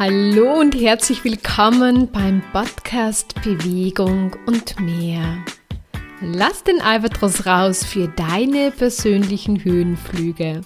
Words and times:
Hallo 0.00 0.58
und 0.58 0.74
herzlich 0.74 1.24
willkommen 1.24 2.10
beim 2.10 2.40
Podcast 2.54 3.34
Bewegung 3.44 4.34
und 4.46 4.80
mehr. 4.80 5.44
Lass 6.22 6.64
den 6.64 6.80
Albatros 6.80 7.44
raus 7.44 7.84
für 7.84 8.08
deine 8.08 8.70
persönlichen 8.70 9.62
Höhenflüge. 9.62 10.62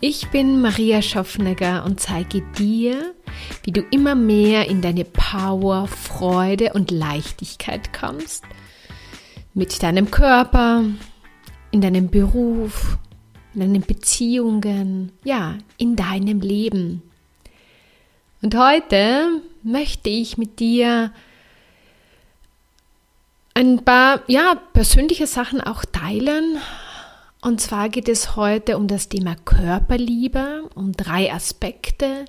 Ich 0.00 0.30
bin 0.30 0.60
Maria 0.60 1.00
Schaffnegger 1.00 1.84
und 1.84 2.00
zeige 2.00 2.42
dir, 2.58 3.14
wie 3.62 3.70
du 3.70 3.82
immer 3.92 4.16
mehr 4.16 4.68
in 4.68 4.82
deine 4.82 5.04
Power, 5.04 5.86
Freude 5.86 6.72
und 6.72 6.90
Leichtigkeit 6.90 7.92
kommst. 7.92 8.42
Mit 9.54 9.80
deinem 9.80 10.10
Körper, 10.10 10.82
in 11.70 11.82
deinem 11.82 12.10
Beruf, 12.10 12.98
in 13.54 13.60
deinen 13.60 13.82
Beziehungen, 13.82 15.12
ja, 15.22 15.56
in 15.76 15.94
deinem 15.94 16.40
Leben. 16.40 17.05
Und 18.46 18.56
heute 18.56 19.42
möchte 19.64 20.08
ich 20.08 20.38
mit 20.38 20.60
dir 20.60 21.10
ein 23.54 23.84
paar 23.84 24.20
ja, 24.28 24.54
persönliche 24.72 25.26
Sachen 25.26 25.60
auch 25.60 25.84
teilen. 25.84 26.58
Und 27.42 27.60
zwar 27.60 27.88
geht 27.88 28.08
es 28.08 28.36
heute 28.36 28.76
um 28.76 28.86
das 28.86 29.08
Thema 29.08 29.34
Körperliebe, 29.34 30.70
um 30.76 30.92
drei 30.92 31.32
Aspekte, 31.32 32.24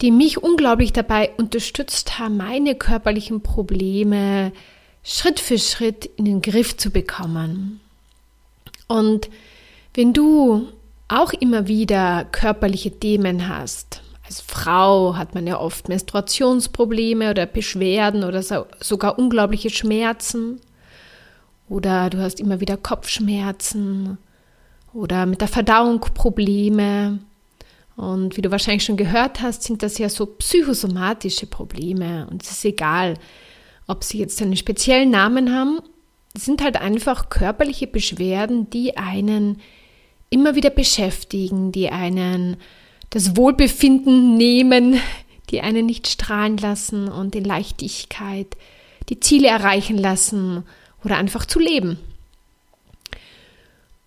die 0.00 0.10
mich 0.10 0.42
unglaublich 0.42 0.94
dabei 0.94 1.32
unterstützt 1.36 2.18
haben, 2.18 2.38
meine 2.38 2.74
körperlichen 2.74 3.42
Probleme 3.42 4.52
Schritt 5.04 5.38
für 5.38 5.58
Schritt 5.58 6.06
in 6.16 6.24
den 6.24 6.40
Griff 6.40 6.78
zu 6.78 6.88
bekommen. 6.88 7.80
Und 8.86 9.28
wenn 9.92 10.14
du 10.14 10.66
auch 11.08 11.34
immer 11.34 11.68
wieder 11.68 12.24
körperliche 12.32 12.98
Themen 12.98 13.50
hast, 13.50 14.00
als 14.28 14.42
Frau 14.42 15.16
hat 15.16 15.34
man 15.34 15.46
ja 15.46 15.58
oft 15.58 15.88
Menstruationsprobleme 15.88 17.30
oder 17.30 17.46
Beschwerden 17.46 18.24
oder 18.24 18.42
so, 18.42 18.66
sogar 18.78 19.18
unglaubliche 19.18 19.70
Schmerzen. 19.70 20.60
Oder 21.68 22.10
du 22.10 22.18
hast 22.18 22.40
immer 22.40 22.60
wieder 22.60 22.76
Kopfschmerzen 22.76 24.18
oder 24.92 25.26
mit 25.26 25.40
der 25.40 25.48
Verdauung 25.48 26.00
Probleme. 26.00 27.20
Und 27.96 28.36
wie 28.36 28.42
du 28.42 28.50
wahrscheinlich 28.50 28.84
schon 28.84 28.96
gehört 28.96 29.40
hast, 29.40 29.62
sind 29.62 29.82
das 29.82 29.98
ja 29.98 30.08
so 30.08 30.26
psychosomatische 30.26 31.46
Probleme. 31.46 32.26
Und 32.30 32.42
es 32.42 32.50
ist 32.50 32.64
egal, 32.64 33.14
ob 33.86 34.04
sie 34.04 34.18
jetzt 34.18 34.40
einen 34.42 34.56
speziellen 34.56 35.10
Namen 35.10 35.54
haben. 35.54 35.80
Es 36.34 36.44
sind 36.44 36.62
halt 36.62 36.76
einfach 36.76 37.30
körperliche 37.30 37.86
Beschwerden, 37.86 38.68
die 38.70 38.96
einen 38.96 39.60
immer 40.30 40.54
wieder 40.54 40.70
beschäftigen, 40.70 41.72
die 41.72 41.88
einen 41.88 42.58
das 43.10 43.36
Wohlbefinden 43.36 44.36
nehmen, 44.36 45.00
die 45.50 45.60
einen 45.60 45.86
nicht 45.86 46.06
strahlen 46.08 46.58
lassen 46.58 47.08
und 47.08 47.34
in 47.34 47.44
Leichtigkeit 47.44 48.56
die 49.08 49.20
Ziele 49.20 49.48
erreichen 49.48 49.96
lassen 49.96 50.64
oder 51.04 51.16
einfach 51.16 51.46
zu 51.46 51.58
leben. 51.58 51.98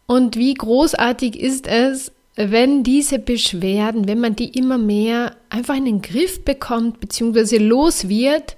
Und 0.06 0.36
wie 0.36 0.54
großartig 0.54 1.40
ist 1.40 1.68
es, 1.68 2.12
wenn 2.36 2.84
diese 2.84 3.20
Beschwerden, 3.20 4.08
wenn 4.08 4.20
man 4.20 4.36
die 4.36 4.50
immer 4.50 4.78
mehr 4.78 5.36
einfach 5.50 5.76
in 5.76 5.86
den 5.86 6.02
Griff 6.02 6.44
bekommt, 6.44 7.00
beziehungsweise 7.00 7.58
los 7.58 8.08
wird. 8.08 8.56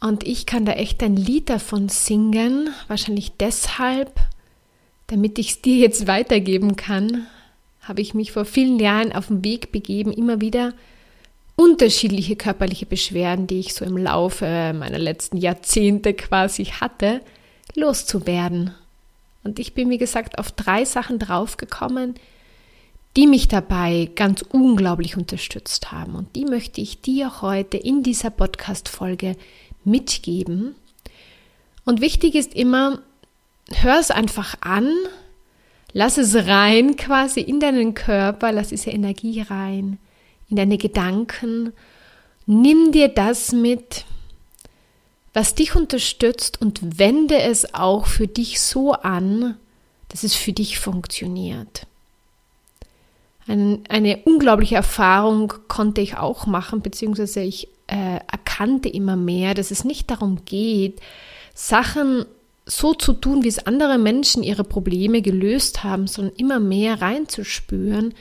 Und 0.00 0.26
ich 0.26 0.46
kann 0.46 0.64
da 0.64 0.72
echt 0.72 1.02
ein 1.02 1.16
Lied 1.16 1.48
davon 1.50 1.88
singen, 1.88 2.70
wahrscheinlich 2.88 3.32
deshalb, 3.38 4.12
damit 5.06 5.38
ich 5.38 5.50
es 5.50 5.62
dir 5.62 5.76
jetzt 5.76 6.06
weitergeben 6.06 6.76
kann, 6.76 7.26
habe 7.86 8.00
ich 8.00 8.14
mich 8.14 8.32
vor 8.32 8.44
vielen 8.44 8.78
Jahren 8.78 9.12
auf 9.12 9.28
den 9.28 9.44
Weg 9.44 9.72
begeben, 9.72 10.12
immer 10.12 10.40
wieder 10.40 10.72
unterschiedliche 11.56 12.36
körperliche 12.36 12.86
Beschwerden, 12.86 13.46
die 13.46 13.60
ich 13.60 13.74
so 13.74 13.84
im 13.84 13.96
Laufe 13.96 14.72
meiner 14.76 14.98
letzten 14.98 15.36
Jahrzehnte 15.36 16.14
quasi 16.14 16.64
hatte, 16.64 17.20
loszuwerden. 17.74 18.74
Und 19.44 19.58
ich 19.58 19.74
bin, 19.74 19.90
wie 19.90 19.98
gesagt, 19.98 20.38
auf 20.38 20.50
drei 20.50 20.84
Sachen 20.84 21.18
draufgekommen, 21.18 22.14
die 23.16 23.26
mich 23.26 23.46
dabei 23.46 24.10
ganz 24.16 24.42
unglaublich 24.42 25.16
unterstützt 25.16 25.92
haben. 25.92 26.16
Und 26.16 26.34
die 26.34 26.44
möchte 26.44 26.80
ich 26.80 27.00
dir 27.00 27.42
heute 27.42 27.76
in 27.76 28.02
dieser 28.02 28.30
Podcast-Folge 28.30 29.36
mitgeben. 29.84 30.74
Und 31.84 32.00
wichtig 32.00 32.34
ist 32.34 32.54
immer, 32.54 33.00
hör 33.70 34.00
es 34.00 34.10
einfach 34.10 34.56
an, 34.62 34.90
Lass 35.96 36.18
es 36.18 36.34
rein 36.34 36.96
quasi 36.96 37.40
in 37.40 37.60
deinen 37.60 37.94
Körper, 37.94 38.50
lass 38.50 38.68
diese 38.68 38.90
Energie 38.90 39.42
rein, 39.42 39.98
in 40.50 40.56
deine 40.56 40.76
Gedanken. 40.76 41.72
Nimm 42.46 42.90
dir 42.90 43.06
das 43.06 43.52
mit, 43.52 44.04
was 45.32 45.54
dich 45.54 45.76
unterstützt 45.76 46.60
und 46.60 46.98
wende 46.98 47.40
es 47.40 47.74
auch 47.74 48.06
für 48.06 48.26
dich 48.26 48.60
so 48.60 48.92
an, 48.92 49.56
dass 50.08 50.24
es 50.24 50.34
für 50.34 50.52
dich 50.52 50.80
funktioniert. 50.80 51.86
Ein, 53.46 53.84
eine 53.88 54.18
unglaubliche 54.24 54.74
Erfahrung 54.74 55.54
konnte 55.68 56.00
ich 56.00 56.16
auch 56.16 56.46
machen, 56.46 56.82
beziehungsweise 56.82 57.40
ich 57.40 57.68
äh, 57.86 58.18
erkannte 58.32 58.88
immer 58.88 59.14
mehr, 59.14 59.54
dass 59.54 59.70
es 59.70 59.84
nicht 59.84 60.10
darum 60.10 60.44
geht, 60.44 61.00
Sachen 61.54 62.26
so 62.66 62.94
zu 62.94 63.12
tun, 63.12 63.44
wie 63.44 63.48
es 63.48 63.66
andere 63.66 63.98
Menschen 63.98 64.42
ihre 64.42 64.64
Probleme 64.64 65.22
gelöst 65.22 65.84
haben, 65.84 66.06
sondern 66.06 66.34
immer 66.36 66.60
mehr 66.60 67.02
reinzuspüren, 67.02 68.14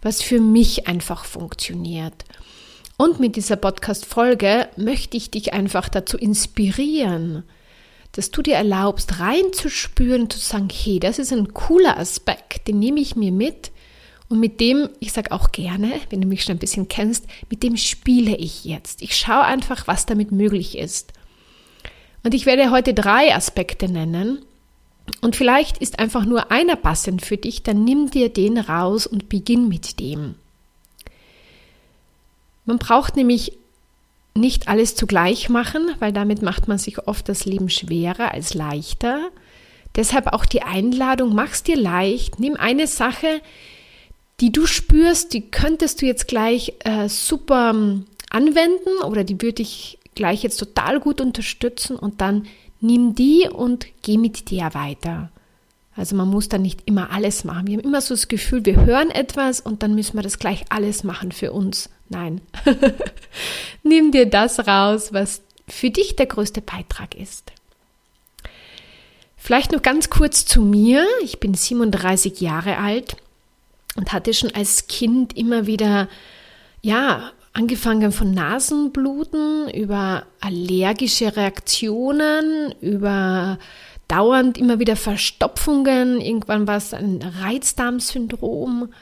was 0.00 0.22
für 0.22 0.40
mich 0.40 0.86
einfach 0.86 1.24
funktioniert. 1.24 2.24
Und 2.96 3.20
mit 3.20 3.36
dieser 3.36 3.56
Podcast-Folge 3.56 4.68
möchte 4.76 5.16
ich 5.16 5.30
dich 5.30 5.52
einfach 5.52 5.88
dazu 5.88 6.16
inspirieren, 6.16 7.42
dass 8.12 8.30
du 8.30 8.42
dir 8.42 8.54
erlaubst, 8.54 9.18
reinzuspüren, 9.18 10.30
zu 10.30 10.38
sagen, 10.38 10.68
hey, 10.72 11.00
das 11.00 11.18
ist 11.18 11.32
ein 11.32 11.52
cooler 11.52 11.98
Aspekt, 11.98 12.68
den 12.68 12.78
nehme 12.78 13.00
ich 13.00 13.16
mir 13.16 13.32
mit 13.32 13.72
und 14.28 14.38
mit 14.38 14.60
dem, 14.60 14.88
ich 15.00 15.12
sage 15.12 15.32
auch 15.32 15.50
gerne, 15.50 15.92
wenn 16.10 16.20
du 16.20 16.28
mich 16.28 16.44
schon 16.44 16.56
ein 16.56 16.60
bisschen 16.60 16.88
kennst, 16.88 17.26
mit 17.50 17.62
dem 17.62 17.76
spiele 17.76 18.36
ich 18.36 18.64
jetzt. 18.64 19.02
Ich 19.02 19.16
schaue 19.16 19.42
einfach, 19.42 19.86
was 19.86 20.06
damit 20.06 20.30
möglich 20.30 20.78
ist. 20.78 21.12
Und 22.24 22.34
ich 22.34 22.46
werde 22.46 22.70
heute 22.70 22.94
drei 22.94 23.34
Aspekte 23.34 23.88
nennen. 23.88 24.44
Und 25.20 25.36
vielleicht 25.36 25.78
ist 25.78 25.98
einfach 25.98 26.24
nur 26.24 26.50
einer 26.50 26.76
passend 26.76 27.24
für 27.24 27.36
dich, 27.36 27.62
dann 27.62 27.84
nimm 27.84 28.10
dir 28.10 28.30
den 28.30 28.58
raus 28.58 29.06
und 29.06 29.28
beginn 29.28 29.68
mit 29.68 30.00
dem. 30.00 30.34
Man 32.64 32.78
braucht 32.78 33.14
nämlich 33.14 33.52
nicht 34.34 34.68
alles 34.68 34.96
zugleich 34.96 35.50
machen, 35.50 35.90
weil 35.98 36.12
damit 36.12 36.40
macht 36.40 36.66
man 36.66 36.78
sich 36.78 37.06
oft 37.06 37.28
das 37.28 37.44
Leben 37.44 37.68
schwerer 37.68 38.32
als 38.32 38.54
leichter. 38.54 39.28
Deshalb 39.94 40.32
auch 40.32 40.46
die 40.46 40.62
Einladung, 40.62 41.34
mach's 41.34 41.62
dir 41.62 41.76
leicht, 41.76 42.40
nimm 42.40 42.56
eine 42.56 42.86
Sache, 42.86 43.42
die 44.40 44.50
du 44.50 44.66
spürst, 44.66 45.34
die 45.34 45.42
könntest 45.42 46.02
du 46.02 46.06
jetzt 46.06 46.26
gleich 46.26 46.74
äh, 46.80 47.08
super 47.08 47.70
ähm, 47.70 48.06
anwenden 48.30 48.98
oder 49.04 49.22
die 49.22 49.40
würde 49.40 49.62
ich 49.62 49.98
gleich 50.14 50.42
jetzt 50.42 50.58
total 50.58 51.00
gut 51.00 51.20
unterstützen 51.20 51.96
und 51.96 52.20
dann 52.20 52.46
nimm 52.80 53.14
die 53.14 53.48
und 53.48 53.86
geh 54.02 54.18
mit 54.18 54.50
der 54.50 54.74
weiter. 54.74 55.30
Also 55.96 56.16
man 56.16 56.28
muss 56.28 56.48
dann 56.48 56.62
nicht 56.62 56.82
immer 56.86 57.10
alles 57.10 57.44
machen. 57.44 57.68
Wir 57.68 57.76
haben 57.76 57.84
immer 57.84 58.00
so 58.00 58.14
das 58.14 58.28
Gefühl, 58.28 58.64
wir 58.64 58.84
hören 58.84 59.10
etwas 59.10 59.60
und 59.60 59.82
dann 59.82 59.94
müssen 59.94 60.16
wir 60.16 60.22
das 60.22 60.38
gleich 60.38 60.64
alles 60.70 61.04
machen 61.04 61.30
für 61.30 61.52
uns. 61.52 61.88
Nein. 62.08 62.40
nimm 63.82 64.10
dir 64.10 64.26
das 64.26 64.66
raus, 64.66 65.12
was 65.12 65.42
für 65.68 65.90
dich 65.90 66.16
der 66.16 66.26
größte 66.26 66.60
Beitrag 66.60 67.14
ist. 67.14 67.52
Vielleicht 69.36 69.72
noch 69.72 69.82
ganz 69.82 70.10
kurz 70.10 70.44
zu 70.46 70.62
mir. 70.62 71.06
Ich 71.22 71.38
bin 71.38 71.54
37 71.54 72.40
Jahre 72.40 72.78
alt 72.78 73.16
und 73.96 74.12
hatte 74.12 74.34
schon 74.34 74.52
als 74.54 74.88
Kind 74.88 75.36
immer 75.36 75.66
wieder 75.66 76.08
ja, 76.82 77.30
Angefangen 77.56 78.10
von 78.10 78.32
Nasenbluten 78.32 79.70
über 79.70 80.26
allergische 80.40 81.36
Reaktionen, 81.36 82.74
über 82.80 83.58
dauernd 84.08 84.58
immer 84.58 84.80
wieder 84.80 84.96
Verstopfungen, 84.96 86.20
irgendwann 86.20 86.66
war 86.66 86.76
es 86.76 86.92
ein 86.92 87.22
Reizdarmsyndrom. 87.22 88.92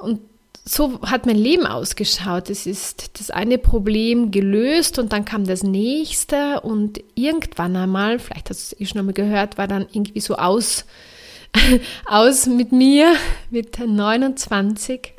Und 0.00 0.20
so 0.64 1.00
hat 1.02 1.26
mein 1.26 1.36
Leben 1.36 1.66
ausgeschaut. 1.66 2.48
Es 2.48 2.64
ist 2.64 3.18
das 3.18 3.30
eine 3.30 3.58
Problem 3.58 4.30
gelöst 4.30 5.00
und 5.00 5.12
dann 5.12 5.24
kam 5.24 5.44
das 5.44 5.64
nächste 5.64 6.60
und 6.60 7.02
irgendwann 7.16 7.74
einmal, 7.74 8.20
vielleicht 8.20 8.50
hast 8.50 8.70
du 8.70 8.76
es 8.76 8.80
eh 8.80 8.86
schon 8.86 9.00
einmal 9.00 9.14
gehört, 9.14 9.58
war 9.58 9.66
dann 9.66 9.86
irgendwie 9.90 10.20
so 10.20 10.36
aus, 10.36 10.84
aus 12.06 12.46
mit 12.46 12.70
mir, 12.70 13.14
mit 13.50 13.78
29 13.84 15.14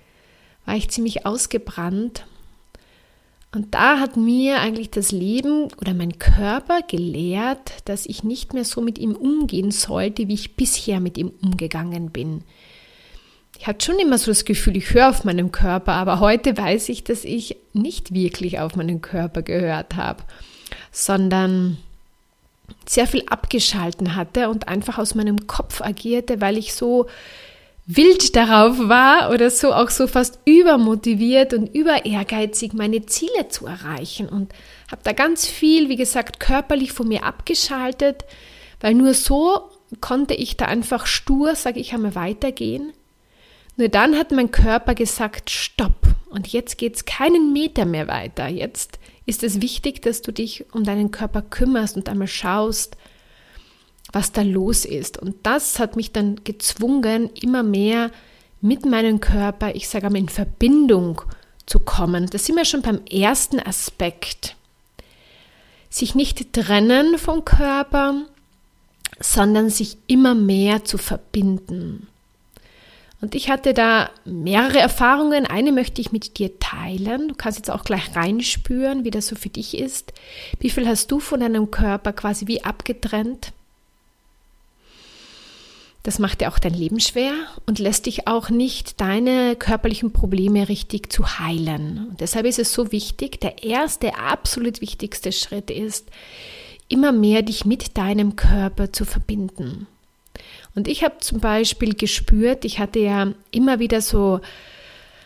war 0.65 0.75
ich 0.75 0.89
ziemlich 0.89 1.25
ausgebrannt. 1.25 2.25
Und 3.51 3.73
da 3.73 3.99
hat 3.99 4.15
mir 4.15 4.59
eigentlich 4.59 4.91
das 4.91 5.11
Leben 5.11 5.69
oder 5.81 5.95
mein 5.95 6.19
Körper 6.19 6.81
gelehrt, 6.87 7.73
dass 7.85 8.05
ich 8.05 8.23
nicht 8.23 8.53
mehr 8.53 8.63
so 8.63 8.79
mit 8.81 8.99
ihm 8.99 9.15
umgehen 9.15 9.71
sollte, 9.71 10.27
wie 10.27 10.35
ich 10.35 10.55
bisher 10.55 10.99
mit 10.99 11.17
ihm 11.17 11.31
umgegangen 11.41 12.11
bin. 12.11 12.43
ich 13.57 13.65
hatte 13.65 13.85
schon 13.85 13.99
immer 13.99 14.17
so 14.17 14.29
das 14.31 14.45
Gefühl, 14.45 14.77
ich 14.77 14.93
höre 14.93 15.09
auf 15.09 15.23
meinen 15.23 15.51
Körper, 15.51 15.93
aber 15.93 16.19
heute 16.19 16.55
weiß 16.55 16.89
ich, 16.89 17.03
dass 17.03 17.25
ich 17.25 17.57
nicht 17.73 18.13
wirklich 18.13 18.59
auf 18.59 18.75
meinen 18.75 19.01
Körper 19.01 19.41
gehört 19.41 19.95
habe, 19.95 20.23
sondern 20.91 21.77
sehr 22.85 23.07
viel 23.07 23.23
abgeschalten 23.27 24.15
hatte 24.15 24.49
und 24.49 24.67
einfach 24.67 24.99
aus 24.99 25.15
meinem 25.15 25.47
Kopf 25.47 25.81
agierte, 25.81 26.39
weil 26.39 26.57
ich 26.57 26.73
so 26.73 27.07
wild 27.91 28.35
darauf 28.35 28.77
war 28.77 29.31
oder 29.31 29.49
so 29.49 29.73
auch 29.73 29.89
so 29.89 30.05
fast 30.05 30.37
übermotiviert 30.45 31.55
und 31.55 31.73
über 31.73 32.05
ehrgeizig 32.05 32.73
meine 32.73 33.07
Ziele 33.07 33.47
zu 33.49 33.65
erreichen 33.65 34.29
und 34.29 34.53
habe 34.91 35.01
da 35.03 35.11
ganz 35.11 35.47
viel, 35.47 35.89
wie 35.89 35.95
gesagt, 35.95 36.39
körperlich 36.39 36.91
von 36.91 37.07
mir 37.07 37.23
abgeschaltet, 37.23 38.25
weil 38.79 38.93
nur 38.93 39.15
so 39.15 39.71
konnte 40.01 40.35
ich 40.35 40.55
da 40.55 40.65
einfach 40.65 41.07
stur, 41.07 41.55
sage 41.55 41.79
ich 41.79 41.91
einmal, 41.91 42.13
weitergehen. 42.13 42.93
Nur 43.75 43.89
dann 43.89 44.15
hat 44.17 44.31
mein 44.31 44.51
Körper 44.51 44.93
gesagt, 44.93 45.49
stopp. 45.49 46.09
Und 46.29 46.47
jetzt 46.49 46.77
geht 46.77 46.95
es 46.95 47.05
keinen 47.05 47.53
Meter 47.53 47.85
mehr 47.85 48.07
weiter. 48.07 48.47
Jetzt 48.49 48.99
ist 49.25 49.41
es 49.41 49.63
wichtig, 49.63 50.03
dass 50.03 50.21
du 50.21 50.31
dich 50.31 50.65
um 50.73 50.83
deinen 50.83 51.09
Körper 51.09 51.41
kümmerst 51.41 51.95
und 51.95 52.07
einmal 52.07 52.27
schaust, 52.27 52.97
was 54.11 54.31
da 54.31 54.41
los 54.41 54.85
ist. 54.85 55.17
Und 55.17 55.35
das 55.43 55.79
hat 55.79 55.95
mich 55.95 56.11
dann 56.11 56.43
gezwungen, 56.43 57.29
immer 57.41 57.63
mehr 57.63 58.11
mit 58.61 58.85
meinem 58.85 59.19
Körper, 59.19 59.75
ich 59.75 59.87
sage 59.87 60.07
einmal, 60.07 60.21
in 60.21 60.29
Verbindung 60.29 61.21
zu 61.65 61.79
kommen. 61.79 62.27
Das 62.27 62.45
sind 62.45 62.55
wir 62.55 62.65
schon 62.65 62.81
beim 62.81 63.01
ersten 63.05 63.59
Aspekt. 63.59 64.55
Sich 65.89 66.15
nicht 66.15 66.53
trennen 66.53 67.17
vom 67.17 67.45
Körper, 67.45 68.25
sondern 69.19 69.69
sich 69.69 69.97
immer 70.07 70.35
mehr 70.35 70.83
zu 70.85 70.97
verbinden. 70.97 72.07
Und 73.21 73.35
ich 73.35 73.49
hatte 73.49 73.73
da 73.73 74.09
mehrere 74.23 74.79
Erfahrungen. 74.79 75.45
Eine 75.45 75.71
möchte 75.73 75.99
ich 75.99 76.11
mit 76.11 76.37
dir 76.37 76.57
teilen. 76.59 77.27
Du 77.27 77.35
kannst 77.35 77.57
jetzt 77.57 77.69
auch 77.69 77.83
gleich 77.83 78.15
reinspüren, 78.15 79.03
wie 79.03 79.11
das 79.11 79.27
so 79.27 79.35
für 79.35 79.49
dich 79.49 79.77
ist. 79.77 80.13
Wie 80.59 80.69
viel 80.69 80.87
hast 80.87 81.11
du 81.11 81.19
von 81.19 81.41
deinem 81.41 81.69
Körper 81.69 82.13
quasi 82.13 82.47
wie 82.47 82.63
abgetrennt? 82.63 83.51
Das 86.03 86.17
macht 86.17 86.41
dir 86.41 86.49
auch 86.49 86.59
dein 86.59 86.73
Leben 86.73 86.99
schwer 86.99 87.33
und 87.65 87.77
lässt 87.77 88.05
dich 88.05 88.27
auch 88.27 88.49
nicht 88.49 89.01
deine 89.01 89.55
körperlichen 89.57 90.13
Probleme 90.13 90.69
richtig 90.69 91.11
zu 91.11 91.39
heilen. 91.39 92.07
Und 92.09 92.21
deshalb 92.21 92.45
ist 92.45 92.59
es 92.59 92.71
so 92.71 92.91
wichtig, 92.91 93.41
der 93.41 93.63
erste, 93.63 94.17
absolut 94.17 94.79
wichtigste 94.79 95.31
Schritt 95.31 95.69
ist, 95.69 96.07
immer 96.87 97.11
mehr 97.11 97.41
dich 97.41 97.65
mit 97.65 97.97
deinem 97.97 98.37
Körper 98.37 98.93
zu 98.93 99.03
verbinden. 99.03 99.87
Und 100.73 100.87
ich 100.87 101.03
habe 101.03 101.17
zum 101.19 101.41
Beispiel 101.41 101.93
gespürt, 101.93 102.63
ich 102.63 102.79
hatte 102.79 102.99
ja 102.99 103.33
immer 103.51 103.79
wieder 103.79 104.01
so 104.01 104.39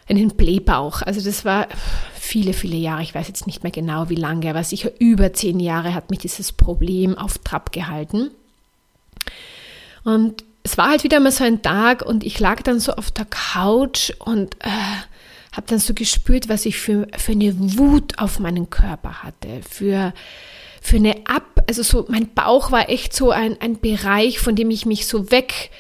einen 0.10 0.30
Blähbauch. 0.30 1.02
Also 1.04 1.22
das 1.22 1.46
war 1.46 1.68
viele, 2.16 2.54
viele 2.54 2.78
Jahre. 2.78 3.04
Ich 3.04 3.14
weiß 3.14 3.28
jetzt 3.28 3.46
nicht 3.46 3.64
mehr 3.64 3.72
genau, 3.72 4.10
wie 4.10 4.16
lange, 4.16 4.50
aber 4.50 4.64
sicher 4.64 4.92
über 5.00 5.34
zehn 5.34 5.60
Jahre 5.60 5.94
hat 5.94 6.10
mich 6.10 6.20
dieses 6.20 6.52
Problem 6.52 7.18
auf 7.18 7.38
Trab 7.38 7.72
gehalten. 7.72 8.32
Und 10.04 10.44
es 10.64 10.78
war 10.78 10.90
halt 10.90 11.04
wieder 11.04 11.20
mal 11.20 11.32
so 11.32 11.44
ein 11.44 11.62
Tag 11.62 12.02
und 12.04 12.24
ich 12.24 12.40
lag 12.40 12.62
dann 12.62 12.80
so 12.80 12.94
auf 12.94 13.12
der 13.12 13.26
Couch 13.26 14.12
und 14.20 14.56
äh, 14.62 14.70
habe 15.52 15.68
dann 15.68 15.80
so 15.80 15.94
gespürt, 15.94 16.50
was 16.50 16.66
ich 16.66 16.78
für, 16.78 17.08
für 17.18 17.34
eine 17.34 17.54
Wut 17.78 18.18
auf 18.18 18.40
meinen 18.40 18.70
Körper 18.70 19.24
hatte, 19.24 19.62
für 19.70 20.14
für 20.84 20.98
eine 20.98 21.16
Ab, 21.28 21.64
also 21.68 21.82
so, 21.82 22.06
mein 22.10 22.34
Bauch 22.34 22.70
war 22.72 22.90
echt 22.90 23.16
so 23.16 23.32
ein, 23.32 23.56
ein 23.62 23.80
Bereich, 23.80 24.40
von 24.40 24.54
dem 24.58 24.70
ich 24.70 24.86
mich 24.86 25.08
so 25.08 25.32
weg, 25.32 25.72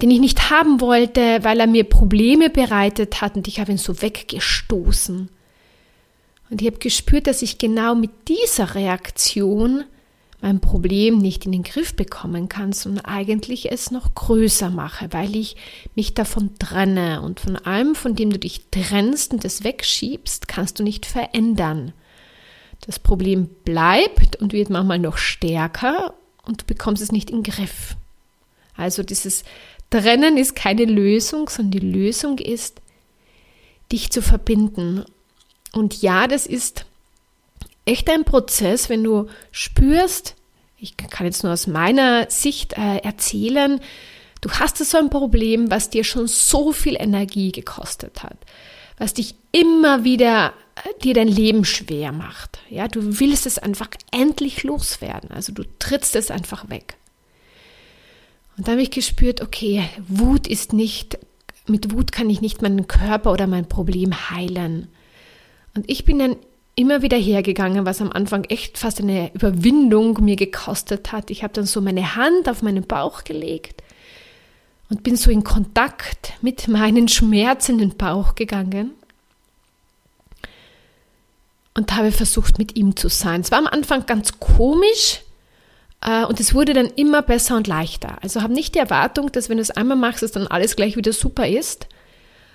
den 0.00 0.10
ich 0.10 0.18
nicht 0.18 0.48
haben 0.48 0.80
wollte, 0.80 1.44
weil 1.44 1.60
er 1.60 1.66
mir 1.66 1.84
Probleme 1.84 2.48
bereitet 2.48 3.20
hat 3.20 3.36
und 3.36 3.46
ich 3.48 3.60
habe 3.60 3.70
ihn 3.70 3.76
so 3.76 4.00
weggestoßen. 4.00 5.28
Und 6.48 6.62
ich 6.62 6.66
habe 6.66 6.78
gespürt, 6.78 7.26
dass 7.26 7.42
ich 7.42 7.58
genau 7.58 7.94
mit 7.94 8.10
dieser 8.28 8.74
Reaktion 8.74 9.84
mein 10.40 10.60
Problem 10.60 11.18
nicht 11.18 11.46
in 11.46 11.52
den 11.52 11.64
Griff 11.64 11.94
bekommen 11.94 12.48
kann, 12.48 12.72
sondern 12.72 13.04
eigentlich 13.04 13.72
es 13.72 13.90
noch 13.90 14.14
größer 14.14 14.70
mache, 14.70 15.12
weil 15.12 15.34
ich 15.34 15.56
mich 15.96 16.14
davon 16.14 16.58
trenne. 16.58 17.22
Und 17.22 17.40
von 17.40 17.56
allem, 17.56 17.94
von 17.94 18.14
dem 18.14 18.30
du 18.30 18.38
dich 18.38 18.62
trennst 18.70 19.32
und 19.32 19.44
es 19.44 19.64
wegschiebst, 19.64 20.46
kannst 20.46 20.78
du 20.78 20.84
nicht 20.84 21.06
verändern. 21.06 21.92
Das 22.82 23.00
Problem 23.00 23.48
bleibt 23.64 24.36
und 24.36 24.52
wird 24.52 24.70
manchmal 24.70 25.00
noch 25.00 25.16
stärker 25.16 26.14
und 26.44 26.62
du 26.62 26.66
bekommst 26.66 27.02
es 27.02 27.10
nicht 27.10 27.30
in 27.30 27.42
den 27.42 27.52
Griff. 27.52 27.96
Also 28.76 29.02
dieses 29.02 29.42
Trennen 29.90 30.36
ist 30.36 30.54
keine 30.54 30.84
Lösung, 30.84 31.48
sondern 31.48 31.72
die 31.72 31.86
Lösung 31.86 32.38
ist, 32.38 32.80
dich 33.90 34.10
zu 34.10 34.22
verbinden. 34.22 35.04
Und 35.72 36.00
ja, 36.00 36.28
das 36.28 36.46
ist 36.46 36.84
echt 37.88 38.10
ein 38.10 38.24
Prozess, 38.24 38.88
wenn 38.88 39.02
du 39.02 39.28
spürst, 39.50 40.36
ich 40.76 40.96
kann 40.96 41.26
jetzt 41.26 41.42
nur 41.42 41.52
aus 41.52 41.66
meiner 41.66 42.30
Sicht 42.30 42.74
äh, 42.74 42.98
erzählen, 42.98 43.80
du 44.40 44.50
hast 44.50 44.76
so 44.76 44.98
ein 44.98 45.10
Problem, 45.10 45.70
was 45.70 45.90
dir 45.90 46.04
schon 46.04 46.28
so 46.28 46.72
viel 46.72 46.96
Energie 46.96 47.50
gekostet 47.50 48.22
hat, 48.22 48.38
was 48.98 49.14
dich 49.14 49.34
immer 49.52 50.04
wieder 50.04 50.52
dir 51.02 51.14
dein 51.14 51.28
Leben 51.28 51.64
schwer 51.64 52.12
macht. 52.12 52.58
Ja, 52.68 52.86
du 52.86 53.18
willst 53.18 53.46
es 53.46 53.58
einfach 53.58 53.88
endlich 54.12 54.62
loswerden. 54.62 55.30
Also 55.30 55.52
du 55.52 55.64
trittst 55.78 56.14
es 56.14 56.30
einfach 56.30 56.68
weg. 56.70 56.96
Und 58.56 58.68
da 58.68 58.72
habe 58.72 58.82
ich 58.82 58.90
gespürt, 58.90 59.40
okay, 59.40 59.88
Wut 60.06 60.46
ist 60.46 60.72
nicht, 60.72 61.18
mit 61.66 61.92
Wut 61.92 62.12
kann 62.12 62.30
ich 62.30 62.40
nicht 62.40 62.62
meinen 62.62 62.86
Körper 62.86 63.32
oder 63.32 63.46
mein 63.46 63.68
Problem 63.68 64.30
heilen. 64.30 64.88
Und 65.74 65.90
ich 65.90 66.04
bin 66.04 66.18
dann 66.18 66.36
immer 66.78 67.02
wieder 67.02 67.16
hergegangen, 67.16 67.84
was 67.84 68.00
am 68.00 68.12
Anfang 68.12 68.44
echt 68.44 68.78
fast 68.78 69.00
eine 69.00 69.34
Überwindung 69.34 70.22
mir 70.22 70.36
gekostet 70.36 71.10
hat. 71.10 71.30
Ich 71.30 71.42
habe 71.42 71.52
dann 71.52 71.66
so 71.66 71.80
meine 71.80 72.14
Hand 72.14 72.48
auf 72.48 72.62
meinen 72.62 72.86
Bauch 72.86 73.24
gelegt 73.24 73.82
und 74.88 75.02
bin 75.02 75.16
so 75.16 75.30
in 75.30 75.42
Kontakt 75.42 76.34
mit 76.40 76.68
meinen 76.68 77.08
schmerzenden 77.08 77.96
Bauch 77.96 78.36
gegangen 78.36 78.92
und 81.74 81.96
habe 81.96 82.12
versucht, 82.12 82.58
mit 82.58 82.76
ihm 82.76 82.94
zu 82.94 83.08
sein. 83.08 83.40
Es 83.40 83.50
war 83.50 83.58
am 83.58 83.66
Anfang 83.66 84.06
ganz 84.06 84.38
komisch 84.38 85.22
äh, 86.00 86.24
und 86.26 86.38
es 86.38 86.54
wurde 86.54 86.74
dann 86.74 86.86
immer 86.94 87.22
besser 87.22 87.56
und 87.56 87.66
leichter. 87.66 88.18
Also 88.22 88.40
habe 88.40 88.52
nicht 88.52 88.76
die 88.76 88.80
Erwartung, 88.80 89.32
dass 89.32 89.48
wenn 89.48 89.56
du 89.56 89.62
es 89.62 89.72
einmal 89.72 89.96
machst, 89.96 90.22
dass 90.22 90.30
dann 90.30 90.46
alles 90.46 90.76
gleich 90.76 90.96
wieder 90.96 91.12
super 91.12 91.48
ist, 91.48 91.88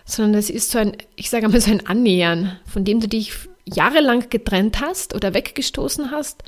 sondern 0.05 0.35
es 0.39 0.49
ist 0.49 0.71
so 0.71 0.77
ein, 0.77 0.95
ich 1.17 1.29
sage 1.29 1.45
einmal 1.45 1.59
so 1.59 1.71
ein 1.71 1.85
Annähern, 1.87 2.57
von 2.65 2.85
dem 2.85 3.01
du 3.01 3.09
dich 3.09 3.33
jahrelang 3.65 4.29
getrennt 4.29 4.81
hast 4.81 5.15
oder 5.15 5.33
weggestoßen 5.33 6.11
hast, 6.11 6.43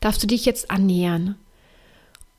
darfst 0.00 0.22
du 0.22 0.26
dich 0.26 0.44
jetzt 0.44 0.70
annähern. 0.70 1.36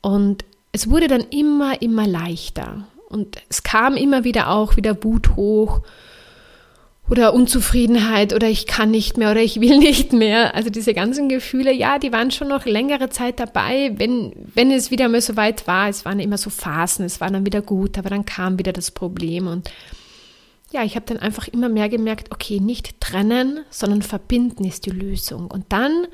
Und 0.00 0.44
es 0.72 0.90
wurde 0.90 1.08
dann 1.08 1.24
immer, 1.30 1.80
immer 1.82 2.06
leichter. 2.06 2.86
Und 3.08 3.36
es 3.48 3.62
kam 3.62 3.96
immer 3.96 4.24
wieder 4.24 4.48
auch 4.48 4.76
wieder 4.76 5.02
Wut 5.04 5.36
hoch 5.36 5.82
oder 7.10 7.34
Unzufriedenheit 7.34 8.32
oder 8.32 8.48
ich 8.48 8.66
kann 8.66 8.90
nicht 8.90 9.18
mehr 9.18 9.32
oder 9.32 9.42
ich 9.42 9.60
will 9.60 9.78
nicht 9.80 10.12
mehr. 10.12 10.54
Also 10.54 10.70
diese 10.70 10.94
ganzen 10.94 11.28
Gefühle, 11.28 11.72
ja, 11.72 11.98
die 11.98 12.12
waren 12.12 12.30
schon 12.30 12.48
noch 12.48 12.64
längere 12.64 13.10
Zeit 13.10 13.38
dabei, 13.38 13.92
wenn, 13.96 14.32
wenn 14.54 14.70
es 14.70 14.90
wieder 14.90 15.08
mal 15.08 15.20
so 15.20 15.36
weit 15.36 15.66
war. 15.66 15.88
Es 15.88 16.04
waren 16.04 16.20
immer 16.20 16.38
so 16.38 16.48
Phasen, 16.48 17.04
es 17.04 17.20
war 17.20 17.30
dann 17.30 17.44
wieder 17.44 17.60
gut, 17.60 17.98
aber 17.98 18.08
dann 18.08 18.24
kam 18.24 18.58
wieder 18.58 18.72
das 18.72 18.90
Problem 18.90 19.46
und 19.46 19.70
ja, 20.72 20.82
ich 20.84 20.96
habe 20.96 21.06
dann 21.06 21.18
einfach 21.18 21.48
immer 21.48 21.68
mehr 21.68 21.88
gemerkt, 21.88 22.32
okay, 22.32 22.60
nicht 22.60 23.00
trennen, 23.00 23.64
sondern 23.70 24.02
verbinden 24.02 24.64
ist 24.64 24.86
die 24.86 24.90
Lösung. 24.90 25.50
Und 25.50 25.66
dann 25.70 26.06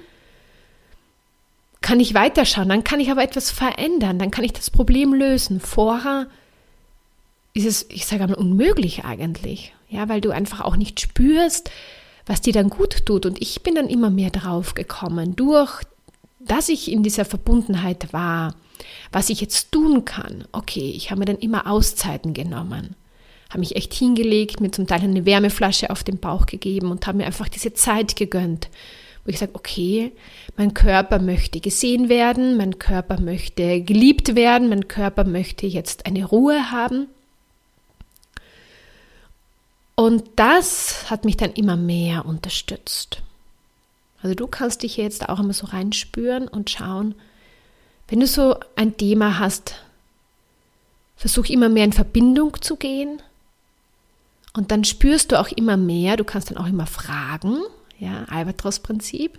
kann 1.81 2.00
ich 2.00 2.15
weiterschauen, 2.15 2.69
dann 2.69 2.85
kann 2.85 3.00
ich 3.00 3.11
aber 3.11 3.23
etwas 3.23 3.50
verändern, 3.50 4.19
dann 4.19 4.31
kann 4.31 4.45
ich 4.45 4.53
das 4.53 4.71
Problem 4.71 5.15
lösen. 5.15 5.61
Vorher 5.61 6.27
ist 7.55 7.67
es, 7.67 7.87
ich 7.88 8.07
sage 8.07 8.25
einmal, 8.25 8.38
unmöglich 8.38 9.05
eigentlich. 9.05 9.73
Ja, 9.88 10.09
weil 10.09 10.21
du 10.21 10.31
einfach 10.31 10.61
auch 10.61 10.77
nicht 10.77 11.00
spürst, 11.00 11.71
was 12.27 12.41
dir 12.41 12.53
dann 12.53 12.69
gut 12.69 13.07
tut. 13.07 13.25
Und 13.25 13.41
ich 13.41 13.62
bin 13.62 13.75
dann 13.75 13.88
immer 13.88 14.11
mehr 14.11 14.31
drauf 14.31 14.75
gekommen, 14.75 15.35
durch, 15.35 15.83
dass 16.41 16.69
ich 16.69 16.93
in 16.93 17.03
dieser 17.03 17.25
Verbundenheit 17.25 18.12
war, 18.12 18.55
was 19.12 19.31
ich 19.31 19.41
jetzt 19.41 19.73
tun 19.73 20.05
kann. 20.05 20.45
Okay, 20.53 20.93
ich 20.95 21.11
habe 21.11 21.21
mir 21.21 21.25
dann 21.25 21.38
immer 21.38 21.71
Auszeiten 21.71 22.35
genommen, 22.35 22.95
habe 23.49 23.61
mich 23.61 23.76
echt 23.76 23.95
hingelegt, 23.95 24.61
mir 24.61 24.71
zum 24.71 24.87
Teil 24.87 25.00
eine 25.02 25.25
Wärmeflasche 25.25 25.90
auf 25.90 26.05
den 26.05 26.19
Bauch 26.19 26.47
gegeben 26.47 26.90
und 26.90 27.07
habe 27.07 27.19
mir 27.19 27.26
einfach 27.26 27.49
diese 27.49 27.73
Zeit 27.73 28.17
gegönnt, 28.17 28.69
wo 29.25 29.31
ich 29.31 29.38
sage, 29.38 29.55
okay, 29.55 30.12
mein 30.57 30.75
Körper 30.75 31.19
möchte 31.19 31.61
gesehen 31.61 32.09
werden, 32.09 32.57
mein 32.57 32.78
Körper 32.78 33.21
möchte 33.21 33.81
geliebt 33.81 34.35
werden, 34.35 34.69
mein 34.69 34.88
Körper 34.88 35.25
möchte 35.25 35.67
jetzt 35.67 36.07
eine 36.07 36.26
Ruhe 36.26 36.71
haben. 36.71 37.09
Und 39.95 40.25
das 40.37 41.11
hat 41.11 41.25
mich 41.25 41.37
dann 41.37 41.52
immer 41.52 41.76
mehr 41.76 42.26
unterstützt. 42.26 43.23
Also 44.23 44.35
du 44.35 44.47
kannst 44.47 44.83
dich 44.83 44.97
jetzt 44.97 45.28
auch 45.28 45.40
immer 45.40 45.55
so 45.55 45.67
reinspüren 45.67 46.49
und 46.49 46.71
schauen, 46.71 47.14
wenn 48.09 48.21
du 48.21 48.26
so 48.26 48.57
ein 48.76 48.97
Thema 48.97 49.38
hast, 49.38 49.76
versuch 51.17 51.47
immer 51.47 51.69
mehr 51.69 51.85
in 51.85 51.93
Verbindung 51.93 52.61
zu 52.61 52.76
gehen 52.76 53.23
Und 54.59 54.73
dann 54.73 54.83
spürst 54.83 55.31
du 55.31 55.38
auch 55.38 55.53
immer 55.53 55.77
mehr, 55.77 56.17
du 56.17 56.25
kannst 56.25 56.50
dann 56.50 56.59
auch 56.59 56.67
immer 56.67 56.87
fragen, 56.87 57.61
ja, 57.97 58.25
Albatros-Prinzip, 58.25 59.38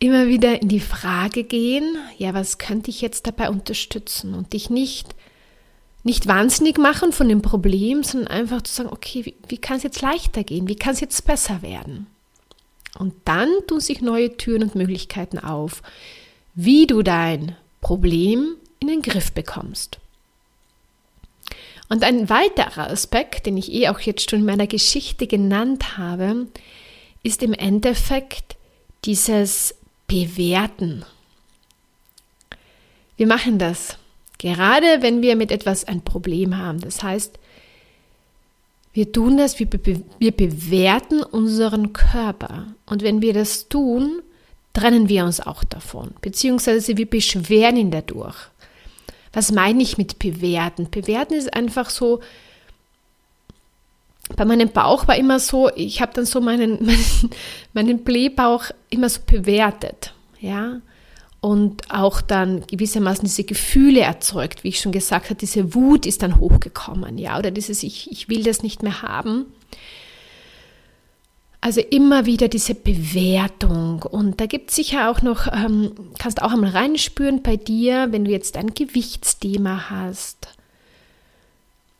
immer 0.00 0.26
wieder 0.26 0.60
in 0.60 0.66
die 0.66 0.80
Frage 0.80 1.44
gehen, 1.44 1.96
ja, 2.18 2.34
was 2.34 2.58
könnte 2.58 2.90
ich 2.90 3.00
jetzt 3.00 3.28
dabei 3.28 3.48
unterstützen 3.48 4.34
und 4.34 4.52
dich 4.52 4.70
nicht, 4.70 5.14
nicht 6.02 6.26
wahnsinnig 6.26 6.78
machen 6.78 7.12
von 7.12 7.28
dem 7.28 7.42
Problem, 7.42 8.02
sondern 8.02 8.26
einfach 8.26 8.62
zu 8.62 8.74
sagen, 8.74 8.88
okay, 8.90 9.24
wie, 9.24 9.36
wie 9.46 9.58
kann 9.58 9.76
es 9.76 9.84
jetzt 9.84 10.02
leichter 10.02 10.42
gehen, 10.42 10.66
wie 10.66 10.74
kann 10.74 10.94
es 10.94 11.00
jetzt 11.00 11.24
besser 11.24 11.62
werden? 11.62 12.08
Und 12.98 13.14
dann 13.24 13.48
tun 13.68 13.78
sich 13.78 14.00
neue 14.00 14.36
Türen 14.36 14.64
und 14.64 14.74
Möglichkeiten 14.74 15.38
auf, 15.38 15.80
wie 16.56 16.88
du 16.88 17.02
dein 17.02 17.54
Problem 17.80 18.56
in 18.80 18.88
den 18.88 19.02
Griff 19.02 19.30
bekommst. 19.30 20.00
Und 21.88 22.02
ein 22.02 22.28
weiterer 22.28 22.90
Aspekt, 22.90 23.46
den 23.46 23.56
ich 23.56 23.72
eh 23.72 23.88
auch 23.88 24.00
jetzt 24.00 24.30
schon 24.30 24.40
in 24.40 24.46
meiner 24.46 24.66
Geschichte 24.66 25.26
genannt 25.26 25.98
habe, 25.98 26.46
ist 27.22 27.42
im 27.42 27.52
Endeffekt 27.52 28.56
dieses 29.04 29.74
Bewerten. 30.06 31.04
Wir 33.16 33.26
machen 33.26 33.58
das 33.58 33.98
gerade, 34.38 35.00
wenn 35.00 35.22
wir 35.22 35.36
mit 35.36 35.50
etwas 35.50 35.84
ein 35.84 36.02
Problem 36.02 36.56
haben. 36.56 36.80
Das 36.80 37.02
heißt, 37.02 37.38
wir 38.92 39.10
tun 39.12 39.36
das, 39.36 39.58
wir, 39.58 39.66
be 39.66 40.02
wir 40.18 40.32
bewerten 40.32 41.22
unseren 41.22 41.92
Körper. 41.92 42.68
Und 42.86 43.02
wenn 43.02 43.22
wir 43.22 43.32
das 43.32 43.68
tun, 43.68 44.22
trennen 44.72 45.08
wir 45.08 45.24
uns 45.24 45.40
auch 45.40 45.64
davon, 45.64 46.10
beziehungsweise 46.20 46.96
wir 46.96 47.08
beschweren 47.08 47.76
ihn 47.76 47.90
dadurch. 47.90 48.36
Was 49.34 49.52
meine 49.52 49.82
ich 49.82 49.98
mit 49.98 50.18
bewerten? 50.18 50.88
Bewerten 50.90 51.34
ist 51.34 51.52
einfach 51.52 51.90
so, 51.90 52.20
bei 54.36 54.44
meinem 54.44 54.70
Bauch 54.70 55.06
war 55.06 55.16
immer 55.16 55.38
so, 55.38 55.70
ich 55.74 56.00
habe 56.00 56.12
dann 56.14 56.24
so 56.24 56.40
meinen, 56.40 56.84
meinen, 56.84 57.30
meinen 57.72 58.04
Blähbauch 58.04 58.66
immer 58.90 59.08
so 59.08 59.20
bewertet, 59.26 60.14
ja. 60.40 60.80
Und 61.40 61.90
auch 61.90 62.22
dann 62.22 62.66
gewissermaßen 62.66 63.24
diese 63.24 63.44
Gefühle 63.44 64.00
erzeugt, 64.00 64.64
wie 64.64 64.68
ich 64.68 64.80
schon 64.80 64.92
gesagt 64.92 65.26
habe, 65.26 65.34
diese 65.34 65.74
Wut 65.74 66.06
ist 66.06 66.22
dann 66.22 66.40
hochgekommen, 66.40 67.18
ja, 67.18 67.38
oder 67.38 67.50
dieses 67.50 67.82
Ich, 67.82 68.10
ich 68.10 68.30
will 68.30 68.42
das 68.42 68.62
nicht 68.62 68.82
mehr 68.82 69.02
haben. 69.02 69.44
Also 71.64 71.80
immer 71.80 72.26
wieder 72.26 72.48
diese 72.48 72.74
Bewertung. 72.74 74.02
Und 74.02 74.38
da 74.38 74.44
gibt 74.44 74.68
es 74.68 74.76
sicher 74.76 75.10
auch 75.10 75.22
noch, 75.22 75.50
ähm, 75.50 75.92
kannst 76.18 76.42
auch 76.42 76.52
einmal 76.52 76.72
reinspüren 76.72 77.42
bei 77.42 77.56
dir, 77.56 78.08
wenn 78.10 78.26
du 78.26 78.30
jetzt 78.30 78.58
ein 78.58 78.74
Gewichtsthema 78.74 79.88
hast. 79.88 80.48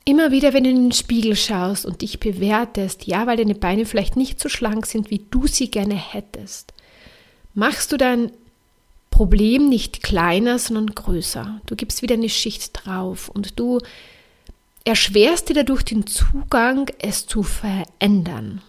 Immer 0.05 0.29
wieder, 0.29 0.53
wenn 0.53 0.65
du 0.65 0.69
in 0.69 0.83
den 0.83 0.91
Spiegel 0.91 1.35
schaust 1.35 1.83
und 1.83 2.03
dich 2.03 2.19
bewertest, 2.19 3.07
ja, 3.07 3.25
weil 3.25 3.37
deine 3.37 3.55
Beine 3.55 3.87
vielleicht 3.87 4.17
nicht 4.17 4.39
so 4.39 4.49
schlank 4.49 4.85
sind, 4.85 5.09
wie 5.09 5.25
du 5.31 5.47
sie 5.47 5.71
gerne 5.71 5.95
hättest, 5.95 6.75
machst 7.55 7.91
du 7.91 7.97
dein 7.97 8.31
Problem 9.09 9.67
nicht 9.67 10.03
kleiner, 10.03 10.59
sondern 10.59 10.93
größer. 10.93 11.59
Du 11.65 11.75
gibst 11.75 12.03
wieder 12.03 12.13
eine 12.13 12.29
Schicht 12.29 12.85
drauf 12.85 13.29
und 13.29 13.59
du 13.59 13.79
erschwerst 14.83 15.49
dir 15.49 15.55
dadurch 15.55 15.81
den 15.81 16.05
Zugang, 16.05 16.91
es 16.99 17.25
zu 17.25 17.41
verändern. 17.41 18.61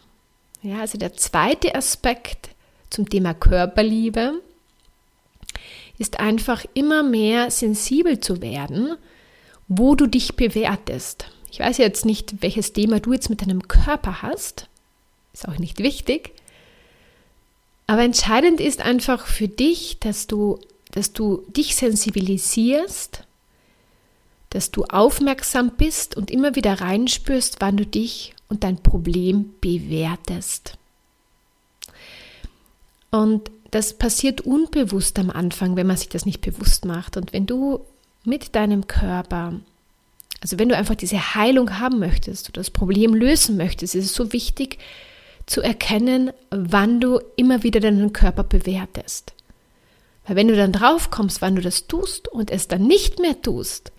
Ja, 0.67 0.81
also 0.81 0.99
der 0.99 1.15
zweite 1.15 1.77
Aspekt 1.77 2.49
zum 2.91 3.09
Thema 3.09 3.35
Körperliebe 3.35 4.43
ist 5.97 6.19
einfach 6.19 6.65
immer 6.75 7.05
mehr 7.05 7.53
sensibel 7.53 8.19
zu 8.19 8.43
werden, 8.43 8.97
wo 9.69 9.95
du 9.95 10.09
dich 10.09 10.35
bewertest. 10.35 11.31
Ich 11.53 11.61
weiß 11.61 11.79
jetzt 11.79 12.05
nicht, 12.05 12.43
welches 12.43 12.73
Thema 12.73 12.99
du 12.99 13.13
jetzt 13.13 13.31
mit 13.31 13.43
deinem 13.43 13.69
Körper 13.69 14.23
hast, 14.23 14.69
ist 15.33 15.47
auch 15.47 15.59
nicht 15.59 15.79
wichtig, 15.79 16.33
aber 17.87 18.03
entscheidend 18.03 18.61
ist 18.61 18.81
einfach 18.81 19.29
für 19.29 19.47
dich, 19.47 20.01
dass 20.01 20.27
du, 20.27 20.59
dass 20.91 21.13
du 21.13 21.45
dich 21.47 21.77
sensibilisierst, 21.77 23.23
dass 24.51 24.73
du 24.73 24.83
aufmerksam 24.83 25.71
bist 25.77 26.17
und 26.17 26.29
immer 26.33 26.57
wieder 26.57 26.81
reinspürst, 26.81 27.59
wann 27.61 27.77
du 27.77 27.87
dich 27.87 28.35
und 28.49 28.65
dein 28.65 28.83
Problem 28.83 29.55
bewertest. 29.61 30.79
Und 33.11 33.51
das 33.71 33.95
passiert 33.95 34.41
unbewusst 34.43 35.19
am 35.19 35.31
Anfang, 35.31 35.77
wenn 35.77 35.87
man 35.87 35.97
sich 35.97 36.09
das 36.09 36.27
nicht 36.27 36.41
bewusst 36.41 36.85
macht. 36.85 37.17
Und 37.17 37.33
wenn 37.33 37.47
du 37.47 37.81
mit 38.25 38.55
deinem 38.55 38.87
Körper, 38.87 39.55
also 40.41 40.59
wenn 40.59 40.69
du 40.69 40.77
einfach 40.77 40.95
diese 40.95 41.35
Heilung 41.35 41.79
haben 41.79 41.99
möchtest 41.99 42.49
oder 42.49 42.61
das 42.61 42.71
Problem 42.71 43.15
lösen 43.15 43.57
möchtest, 43.57 43.95
ist 43.95 44.05
es 44.07 44.15
so 44.15 44.33
wichtig 44.33 44.79
zu 45.47 45.63
erkennen, 45.63 46.33
wann 46.51 47.01
du 47.01 47.21
immer 47.37 47.63
wieder 47.63 47.81
deinen 47.81 48.13
Körper 48.13 48.45
bewertest. 48.45 49.33
Weil 50.27 50.37
wenn 50.37 50.49
du 50.49 50.57
dann 50.57 50.73
drauf 50.73 51.11
kommst, 51.11 51.41
wann 51.41 51.55
du 51.55 51.63
das 51.63 51.87
tust 51.87 52.29
und 52.29 52.51
es 52.51 52.67
dann 52.69 52.87
nicht 52.87 53.21
mehr 53.21 53.41
tust, 53.41 53.93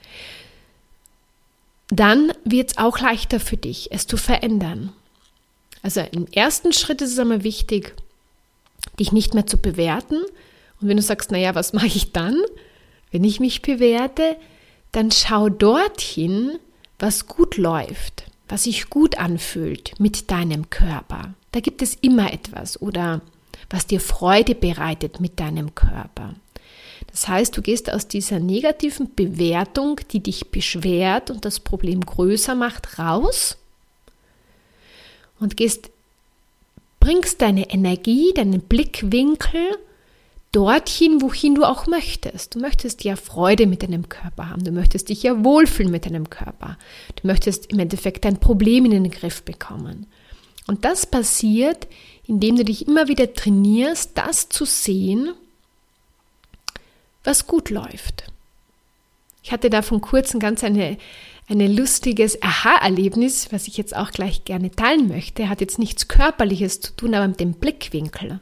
dann 1.89 2.32
wird 2.44 2.72
es 2.72 2.77
auch 2.77 3.00
leichter 3.00 3.39
für 3.39 3.58
dich, 3.58 3.91
es 3.91 4.08
zu 4.08 4.17
verändern. 4.17 4.94
Also 5.82 6.01
im 6.12 6.27
ersten 6.27 6.74
Schritt 6.74 7.01
ist 7.01 7.13
es 7.13 7.20
einmal 7.20 7.44
wichtig, 7.44 7.96
dich 9.00 9.12
nicht 9.12 9.34
mehr 9.34 9.48
zu 9.48 9.58
bewerten. 9.58 10.22
Und 10.82 10.88
wenn 10.88 10.98
du 10.98 11.03
sagst, 11.03 11.32
naja, 11.32 11.56
was 11.56 11.74
mache 11.74 11.88
ich 11.88 12.12
dann, 12.12 12.41
wenn 13.12 13.24
ich 13.24 13.39
mich 13.39 13.62
bewerte, 13.62 14.36
dann 14.91 15.12
schau 15.12 15.50
dorthin, 15.50 16.60
was 17.00 17.27
gut 17.27 17.58
läuft, 17.58 18.24
was 18.48 18.63
sich 18.63 18.89
gut 18.89 19.17
anfühlt 19.17 20.00
mit 20.00 20.32
deinem 20.32 20.70
Körper. 20.70 21.34
Da 21.51 21.60
gibt 21.60 21.82
es 21.82 21.96
immer 21.96 22.34
etwas 22.34 22.82
oder 22.82 23.22
was 23.70 23.88
dir 23.88 24.00
Freude 24.00 24.56
bereitet 24.56 25.20
mit 25.20 25.39
deinem 25.39 25.75
Körper. 25.75 26.34
Das 27.17 27.27
heißt, 27.27 27.57
du 27.57 27.63
gehst 27.63 27.91
aus 27.91 28.07
dieser 28.07 28.39
negativen 28.39 29.15
Bewertung, 29.15 30.00
die 30.12 30.21
dich 30.21 30.51
beschwert 30.51 31.31
und 31.31 31.45
das 31.45 31.59
Problem 31.59 32.01
größer 32.01 32.53
macht, 32.53 33.00
raus 33.00 33.57
und 35.39 35.57
gehst, 35.57 35.89
bringst 37.00 37.41
deine 37.41 37.71
Energie, 37.71 38.33
deinen 38.36 38.62
Blickwinkel 38.62 39.79
dorthin, 40.51 41.19
wohin 41.24 41.55
du 41.55 41.63
auch 41.63 41.88
möchtest. 41.88 42.53
Du 42.53 42.59
möchtest 42.59 43.03
ja 43.03 43.15
Freude 43.15 43.65
mit 43.65 43.81
deinem 43.81 44.09
Körper 44.09 44.51
haben, 44.51 44.63
du 44.63 44.71
möchtest 44.71 45.09
dich 45.09 45.24
ja 45.24 45.43
wohlfühlen 45.43 45.91
mit 45.91 46.05
deinem 46.05 46.29
Körper. 46.29 46.77
Du 47.19 47.25
möchtest 47.25 47.71
im 47.71 47.79
Endeffekt 47.79 48.25
dein 48.25 48.39
Problem 48.39 48.86
in 48.86 48.91
den 48.91 49.09
Griff 49.09 49.41
bekommen. 49.41 50.05
Und 50.67 50.86
das 50.86 51.07
passiert, 51.07 51.88
indem 52.27 52.57
du 52.57 52.63
dich 52.63 52.88
immer 52.88 53.07
wieder 53.07 53.33
trainierst, 53.33 54.12
das 54.13 54.50
zu 54.50 54.65
sehen, 54.65 55.33
was 57.24 57.47
gut 57.47 57.69
läuft. 57.69 58.25
Ich 59.43 59.51
hatte 59.51 59.69
da 59.69 59.81
von 59.81 60.01
kurzem 60.01 60.39
ganz 60.39 60.63
eine, 60.63 60.97
ein 61.50 61.75
lustiges 61.75 62.41
Aha-Erlebnis, 62.41 63.47
was 63.51 63.67
ich 63.67 63.77
jetzt 63.77 63.95
auch 63.95 64.12
gleich 64.12 64.43
gerne 64.43 64.71
teilen 64.71 65.07
möchte. 65.07 65.50
Hat 65.50 65.62
jetzt 65.62 65.79
nichts 65.79 66.07
Körperliches 66.07 66.81
zu 66.81 66.95
tun, 66.95 67.15
aber 67.15 67.27
mit 67.27 67.39
dem 67.39 67.53
Blickwinkel. 67.53 68.39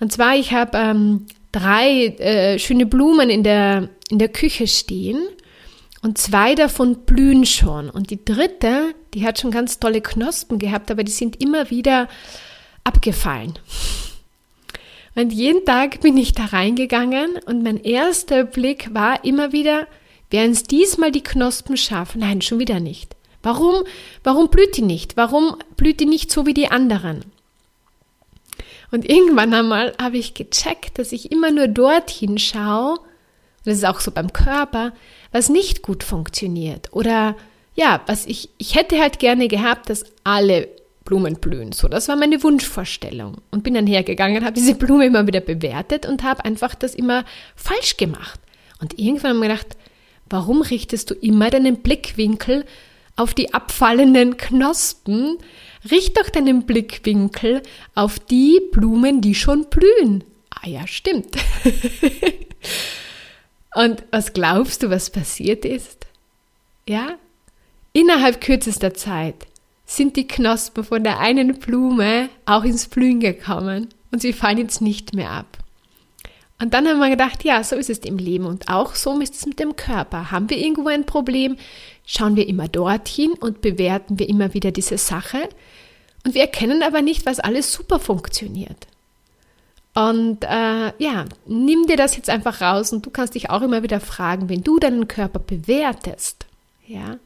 Und 0.00 0.12
zwar, 0.12 0.34
ich 0.34 0.52
habe 0.52 0.76
ähm, 0.76 1.26
drei 1.52 2.06
äh, 2.06 2.58
schöne 2.58 2.86
Blumen 2.86 3.30
in 3.30 3.44
der, 3.44 3.90
in 4.08 4.18
der 4.18 4.28
Küche 4.28 4.66
stehen 4.66 5.20
und 6.02 6.18
zwei 6.18 6.54
davon 6.54 7.04
blühen 7.04 7.44
schon. 7.44 7.90
Und 7.90 8.10
die 8.10 8.24
dritte, 8.24 8.94
die 9.14 9.26
hat 9.26 9.38
schon 9.38 9.50
ganz 9.50 9.78
tolle 9.78 10.00
Knospen 10.00 10.58
gehabt, 10.58 10.90
aber 10.90 11.04
die 11.04 11.12
sind 11.12 11.40
immer 11.42 11.70
wieder 11.70 12.08
abgefallen. 12.84 13.58
Und 15.14 15.32
jeden 15.32 15.64
Tag 15.64 16.00
bin 16.00 16.16
ich 16.16 16.32
da 16.32 16.46
reingegangen 16.46 17.38
und 17.46 17.62
mein 17.62 17.82
erster 17.82 18.44
Blick 18.44 18.94
war 18.94 19.24
immer 19.24 19.52
wieder, 19.52 19.86
werden 20.30 20.52
es 20.52 20.62
diesmal 20.62 21.10
die 21.10 21.22
Knospen 21.22 21.76
schaffen? 21.76 22.20
Nein, 22.20 22.40
schon 22.42 22.60
wieder 22.60 22.80
nicht. 22.80 23.16
Warum, 23.42 23.82
warum 24.22 24.48
blüht 24.48 24.76
die 24.76 24.82
nicht? 24.82 25.16
Warum 25.16 25.56
blüht 25.76 26.00
die 26.00 26.06
nicht 26.06 26.30
so 26.30 26.46
wie 26.46 26.54
die 26.54 26.70
anderen? 26.70 27.24
Und 28.90 29.08
irgendwann 29.08 29.54
einmal 29.54 29.94
habe 30.00 30.18
ich 30.18 30.34
gecheckt, 30.34 30.98
dass 30.98 31.12
ich 31.12 31.32
immer 31.32 31.50
nur 31.50 31.68
dorthin 31.68 32.38
schaue, 32.38 32.98
das 33.64 33.76
ist 33.76 33.84
auch 33.84 34.00
so 34.00 34.10
beim 34.10 34.32
Körper, 34.32 34.92
was 35.32 35.48
nicht 35.48 35.82
gut 35.82 36.02
funktioniert. 36.02 36.92
Oder 36.92 37.36
ja, 37.74 38.00
was 38.06 38.26
ich, 38.26 38.48
ich 38.58 38.74
hätte 38.74 38.98
halt 38.98 39.18
gerne 39.18 39.48
gehabt, 39.48 39.90
dass 39.90 40.04
alle 40.24 40.68
Blumen 41.04 41.36
blühen. 41.36 41.72
So, 41.72 41.88
das 41.88 42.08
war 42.08 42.16
meine 42.16 42.42
Wunschvorstellung. 42.42 43.38
Und 43.50 43.64
bin 43.64 43.74
dann 43.74 43.86
hergegangen, 43.86 44.44
habe 44.44 44.52
diese 44.52 44.74
Blume 44.74 45.06
immer 45.06 45.26
wieder 45.26 45.40
bewertet 45.40 46.06
und 46.06 46.22
habe 46.22 46.44
einfach 46.44 46.74
das 46.74 46.94
immer 46.94 47.24
falsch 47.56 47.96
gemacht. 47.96 48.40
Und 48.80 48.98
irgendwann 48.98 49.30
habe 49.30 49.38
ich 49.38 49.48
mir 49.48 49.54
gedacht, 49.54 49.76
warum 50.28 50.62
richtest 50.62 51.10
du 51.10 51.14
immer 51.14 51.50
deinen 51.50 51.82
Blickwinkel 51.82 52.64
auf 53.16 53.34
die 53.34 53.52
abfallenden 53.52 54.36
Knospen? 54.36 55.38
Richt 55.90 56.18
doch 56.18 56.28
deinen 56.28 56.64
Blickwinkel 56.64 57.62
auf 57.94 58.18
die 58.18 58.60
Blumen, 58.70 59.20
die 59.20 59.34
schon 59.34 59.66
blühen. 59.68 60.24
Ah 60.50 60.68
ja, 60.68 60.86
stimmt. 60.86 61.36
und 63.74 64.04
was 64.10 64.32
glaubst 64.32 64.82
du, 64.82 64.90
was 64.90 65.10
passiert 65.10 65.64
ist? 65.64 66.06
Ja, 66.88 67.16
innerhalb 67.92 68.40
kürzester 68.40 68.94
Zeit 68.94 69.46
sind 69.90 70.14
die 70.14 70.28
Knospen 70.28 70.84
von 70.84 71.02
der 71.02 71.18
einen 71.18 71.58
Blume 71.58 72.28
auch 72.46 72.62
ins 72.62 72.86
Blühen 72.86 73.18
gekommen 73.18 73.88
und 74.12 74.22
sie 74.22 74.32
fallen 74.32 74.58
jetzt 74.58 74.80
nicht 74.80 75.14
mehr 75.14 75.32
ab. 75.32 75.58
Und 76.60 76.74
dann 76.74 76.86
haben 76.86 77.00
wir 77.00 77.10
gedacht, 77.10 77.42
ja, 77.42 77.64
so 77.64 77.74
ist 77.74 77.90
es 77.90 77.98
im 77.98 78.16
Leben 78.16 78.46
und 78.46 78.68
auch 78.68 78.94
so 78.94 79.18
ist 79.18 79.34
es 79.34 79.46
mit 79.46 79.58
dem 79.58 79.74
Körper. 79.74 80.30
Haben 80.30 80.48
wir 80.48 80.58
irgendwo 80.58 80.90
ein 80.90 81.06
Problem, 81.06 81.56
schauen 82.06 82.36
wir 82.36 82.46
immer 82.46 82.68
dorthin 82.68 83.32
und 83.32 83.62
bewerten 83.62 84.20
wir 84.20 84.28
immer 84.28 84.54
wieder 84.54 84.70
diese 84.70 84.96
Sache. 84.96 85.48
Und 86.24 86.34
wir 86.34 86.42
erkennen 86.42 86.84
aber 86.84 87.02
nicht, 87.02 87.26
was 87.26 87.40
alles 87.40 87.72
super 87.72 87.98
funktioniert. 87.98 88.86
Und 89.94 90.44
äh, 90.44 90.92
ja, 91.02 91.24
nimm 91.46 91.86
dir 91.88 91.96
das 91.96 92.14
jetzt 92.14 92.30
einfach 92.30 92.60
raus 92.60 92.92
und 92.92 93.04
du 93.04 93.10
kannst 93.10 93.34
dich 93.34 93.50
auch 93.50 93.62
immer 93.62 93.82
wieder 93.82 93.98
fragen, 93.98 94.48
wenn 94.48 94.62
du 94.62 94.78
deinen 94.78 95.08
Körper 95.08 95.40
bewertest, 95.40 96.46
ja, 96.86 97.18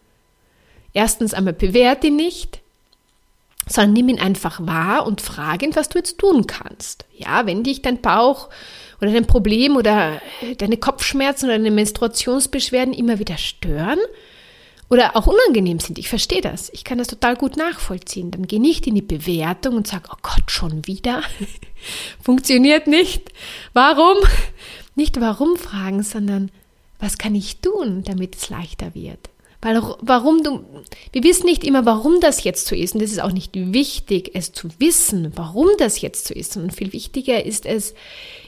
erstens 0.94 1.34
einmal 1.34 1.52
bewerte 1.52 2.06
ihn 2.06 2.16
nicht, 2.16 2.60
sondern 3.66 3.92
nimm 3.92 4.08
ihn 4.08 4.20
einfach 4.20 4.66
wahr 4.66 5.06
und 5.06 5.20
frage 5.20 5.66
ihn, 5.66 5.76
was 5.76 5.88
du 5.88 5.98
jetzt 5.98 6.18
tun 6.18 6.46
kannst. 6.46 7.04
Ja, 7.16 7.46
wenn 7.46 7.62
dich 7.62 7.82
dein 7.82 8.00
Bauch 8.00 8.48
oder 9.00 9.12
dein 9.12 9.26
Problem 9.26 9.76
oder 9.76 10.20
deine 10.58 10.76
Kopfschmerzen 10.76 11.46
oder 11.46 11.58
deine 11.58 11.70
Menstruationsbeschwerden 11.70 12.94
immer 12.94 13.18
wieder 13.18 13.38
stören 13.38 13.98
oder 14.90 15.16
auch 15.16 15.26
unangenehm 15.26 15.80
sind, 15.80 15.98
ich 15.98 16.08
verstehe 16.08 16.42
das, 16.42 16.70
ich 16.72 16.84
kann 16.84 16.98
das 16.98 17.08
total 17.08 17.36
gut 17.36 17.56
nachvollziehen, 17.56 18.30
dann 18.30 18.46
geh 18.46 18.58
nicht 18.58 18.86
in 18.86 18.94
die 18.94 19.02
Bewertung 19.02 19.76
und 19.76 19.86
sag, 19.86 20.08
oh 20.12 20.18
Gott, 20.22 20.50
schon 20.50 20.86
wieder? 20.86 21.22
Funktioniert 22.22 22.86
nicht. 22.86 23.30
Warum? 23.72 24.18
Nicht 24.94 25.20
warum 25.20 25.56
fragen, 25.56 26.02
sondern 26.02 26.50
was 27.00 27.18
kann 27.18 27.34
ich 27.34 27.60
tun, 27.60 28.04
damit 28.04 28.36
es 28.36 28.48
leichter 28.50 28.94
wird? 28.94 29.28
Weil 29.64 29.80
warum 30.02 30.42
du, 30.42 30.62
wir 31.12 31.24
wissen 31.24 31.46
nicht 31.46 31.64
immer, 31.64 31.86
warum 31.86 32.20
das 32.20 32.44
jetzt 32.44 32.66
so 32.66 32.76
ist. 32.76 32.94
Und 32.94 33.00
es 33.00 33.12
ist 33.12 33.22
auch 33.22 33.32
nicht 33.32 33.52
wichtig, 33.54 34.32
es 34.34 34.52
zu 34.52 34.68
wissen, 34.78 35.32
warum 35.36 35.68
das 35.78 36.02
jetzt 36.02 36.28
so 36.28 36.34
ist, 36.34 36.52
sondern 36.52 36.70
viel 36.70 36.92
wichtiger 36.92 37.46
ist 37.46 37.64
es, 37.64 37.94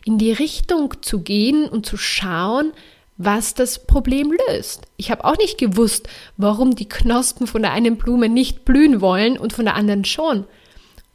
in 0.04 0.18
die 0.18 0.32
Richtung 0.32 0.92
zu 1.00 1.22
gehen 1.22 1.70
und 1.70 1.86
zu 1.86 1.96
schauen, 1.96 2.74
was 3.16 3.54
das 3.54 3.86
Problem 3.86 4.30
löst. 4.46 4.82
Ich 4.98 5.10
habe 5.10 5.24
auch 5.24 5.38
nicht 5.38 5.56
gewusst, 5.56 6.06
warum 6.36 6.74
die 6.74 6.86
Knospen 6.86 7.46
von 7.46 7.62
der 7.62 7.72
einen 7.72 7.96
Blume 7.96 8.28
nicht 8.28 8.66
blühen 8.66 9.00
wollen 9.00 9.38
und 9.38 9.54
von 9.54 9.64
der 9.64 9.74
anderen 9.74 10.04
schon. 10.04 10.44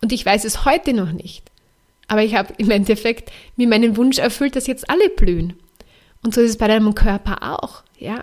Und 0.02 0.12
ich 0.12 0.26
weiß 0.26 0.46
es 0.46 0.66
heute 0.66 0.94
noch 0.94 1.12
nicht. 1.12 1.44
Aber 2.08 2.24
ich 2.24 2.34
habe 2.34 2.56
im 2.58 2.72
Endeffekt 2.72 3.32
mir 3.56 3.68
meinen 3.68 3.98
Wunsch 3.98 4.18
erfüllt, 4.18 4.56
dass 4.56 4.66
jetzt 4.66 4.90
alle 4.90 5.10
blühen. 5.10 5.54
Und 6.24 6.34
so 6.34 6.42
ist 6.42 6.50
es 6.50 6.58
bei 6.58 6.68
deinem 6.68 6.96
Körper 6.96 7.54
auch, 7.54 7.84
ja. 8.00 8.20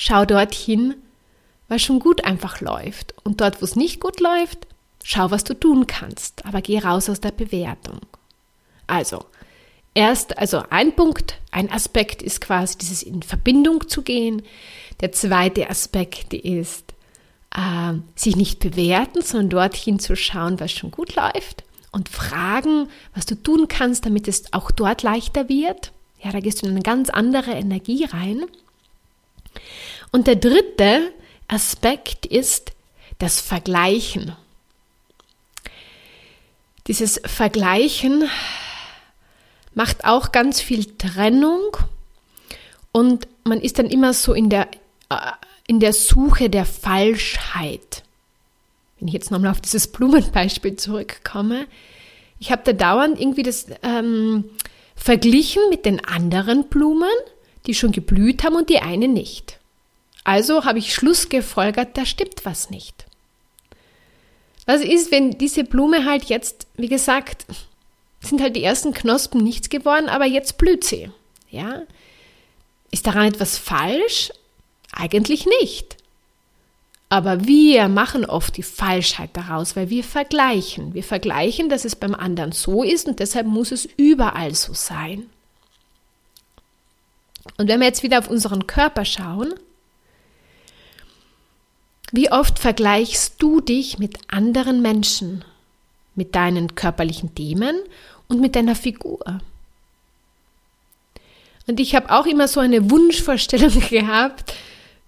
Schau 0.00 0.24
dorthin, 0.24 0.94
was 1.66 1.82
schon 1.82 1.98
gut 1.98 2.24
einfach 2.24 2.60
läuft. 2.60 3.14
Und 3.24 3.40
dort, 3.40 3.60
wo 3.60 3.64
es 3.64 3.74
nicht 3.74 4.00
gut 4.00 4.20
läuft, 4.20 4.68
schau, 5.02 5.32
was 5.32 5.42
du 5.42 5.54
tun 5.54 5.88
kannst. 5.88 6.46
Aber 6.46 6.62
geh 6.62 6.78
raus 6.78 7.10
aus 7.10 7.20
der 7.20 7.32
Bewertung. 7.32 7.98
Also, 8.86 9.24
erst, 9.94 10.38
also 10.38 10.62
ein 10.70 10.94
Punkt, 10.94 11.40
ein 11.50 11.68
Aspekt 11.68 12.22
ist 12.22 12.40
quasi 12.40 12.78
dieses 12.78 13.02
in 13.02 13.24
Verbindung 13.24 13.88
zu 13.88 14.02
gehen. 14.02 14.42
Der 15.00 15.10
zweite 15.10 15.68
Aspekt 15.68 16.32
ist, 16.32 16.94
äh, 17.56 17.94
sich 18.14 18.36
nicht 18.36 18.60
bewerten, 18.60 19.20
sondern 19.20 19.50
dorthin 19.50 19.98
zu 19.98 20.14
schauen, 20.14 20.60
was 20.60 20.70
schon 20.70 20.92
gut 20.92 21.16
läuft 21.16 21.64
und 21.90 22.08
fragen, 22.08 22.88
was 23.16 23.26
du 23.26 23.34
tun 23.34 23.66
kannst, 23.66 24.06
damit 24.06 24.28
es 24.28 24.52
auch 24.52 24.70
dort 24.70 25.02
leichter 25.02 25.48
wird. 25.48 25.90
Ja, 26.22 26.30
da 26.30 26.38
gehst 26.38 26.62
du 26.62 26.66
in 26.66 26.72
eine 26.72 26.82
ganz 26.82 27.10
andere 27.10 27.50
Energie 27.50 28.04
rein. 28.04 28.44
Und 30.12 30.26
der 30.26 30.36
dritte 30.36 31.12
Aspekt 31.48 32.26
ist 32.26 32.72
das 33.18 33.40
Vergleichen. 33.40 34.36
Dieses 36.86 37.20
Vergleichen 37.24 38.28
macht 39.74 40.04
auch 40.04 40.32
ganz 40.32 40.60
viel 40.60 40.96
Trennung 40.96 41.76
und 42.92 43.28
man 43.44 43.60
ist 43.60 43.78
dann 43.78 43.86
immer 43.86 44.14
so 44.14 44.32
in 44.32 44.48
der, 44.48 44.68
äh, 45.10 45.16
in 45.66 45.80
der 45.80 45.92
Suche 45.92 46.48
der 46.48 46.64
Falschheit. 46.64 48.02
Wenn 48.98 49.08
ich 49.08 49.14
jetzt 49.14 49.30
nochmal 49.30 49.50
auf 49.50 49.60
dieses 49.60 49.88
Blumenbeispiel 49.88 50.76
zurückkomme, 50.76 51.66
ich 52.40 52.50
habe 52.50 52.62
da 52.64 52.72
dauernd 52.72 53.20
irgendwie 53.20 53.42
das 53.42 53.66
ähm, 53.82 54.44
verglichen 54.96 55.62
mit 55.70 55.84
den 55.84 56.04
anderen 56.04 56.68
Blumen, 56.68 57.08
die 57.68 57.74
schon 57.74 57.92
geblüht 57.92 58.42
haben 58.42 58.56
und 58.56 58.70
die 58.70 58.80
eine 58.80 59.06
nicht. 59.06 59.60
Also 60.24 60.64
habe 60.64 60.80
ich 60.80 60.92
Schluss 60.92 61.28
gefolgert, 61.28 61.96
da 61.96 62.04
stimmt 62.04 62.44
was 62.44 62.70
nicht. 62.70 63.06
Was 64.66 64.82
ist, 64.82 65.12
wenn 65.12 65.38
diese 65.38 65.64
Blume 65.64 66.04
halt 66.04 66.24
jetzt, 66.24 66.66
wie 66.76 66.88
gesagt, 66.88 67.46
sind 68.20 68.40
halt 68.40 68.56
die 68.56 68.64
ersten 68.64 68.92
Knospen 68.92 69.42
nichts 69.42 69.68
geworden, 69.68 70.08
aber 70.08 70.26
jetzt 70.26 70.58
blüht 70.58 70.84
sie. 70.84 71.10
Ja? 71.50 71.82
Ist 72.90 73.06
daran 73.06 73.28
etwas 73.28 73.56
falsch? 73.56 74.32
Eigentlich 74.92 75.46
nicht. 75.60 75.96
Aber 77.10 77.46
wir 77.46 77.88
machen 77.88 78.24
oft 78.24 78.56
die 78.56 78.62
Falschheit 78.62 79.30
daraus, 79.34 79.76
weil 79.76 79.88
wir 79.88 80.04
vergleichen. 80.04 80.92
Wir 80.92 81.04
vergleichen, 81.04 81.68
dass 81.68 81.84
es 81.84 81.96
beim 81.96 82.14
anderen 82.14 82.52
so 82.52 82.82
ist 82.82 83.08
und 83.08 83.20
deshalb 83.20 83.46
muss 83.46 83.72
es 83.72 83.88
überall 83.96 84.54
so 84.54 84.74
sein. 84.74 85.26
Und 87.56 87.68
wenn 87.68 87.80
wir 87.80 87.86
jetzt 87.86 88.02
wieder 88.02 88.18
auf 88.18 88.28
unseren 88.28 88.66
Körper 88.66 89.04
schauen, 89.04 89.54
wie 92.12 92.30
oft 92.30 92.58
vergleichst 92.58 93.34
du 93.38 93.60
dich 93.60 93.98
mit 93.98 94.18
anderen 94.28 94.80
Menschen, 94.80 95.44
mit 96.14 96.34
deinen 96.34 96.74
körperlichen 96.74 97.34
Themen 97.34 97.78
und 98.28 98.40
mit 98.40 98.56
deiner 98.56 98.74
Figur? 98.74 99.40
Und 101.66 101.80
ich 101.80 101.94
habe 101.94 102.10
auch 102.10 102.26
immer 102.26 102.48
so 102.48 102.60
eine 102.60 102.90
Wunschvorstellung 102.90 103.80
gehabt, 103.90 104.54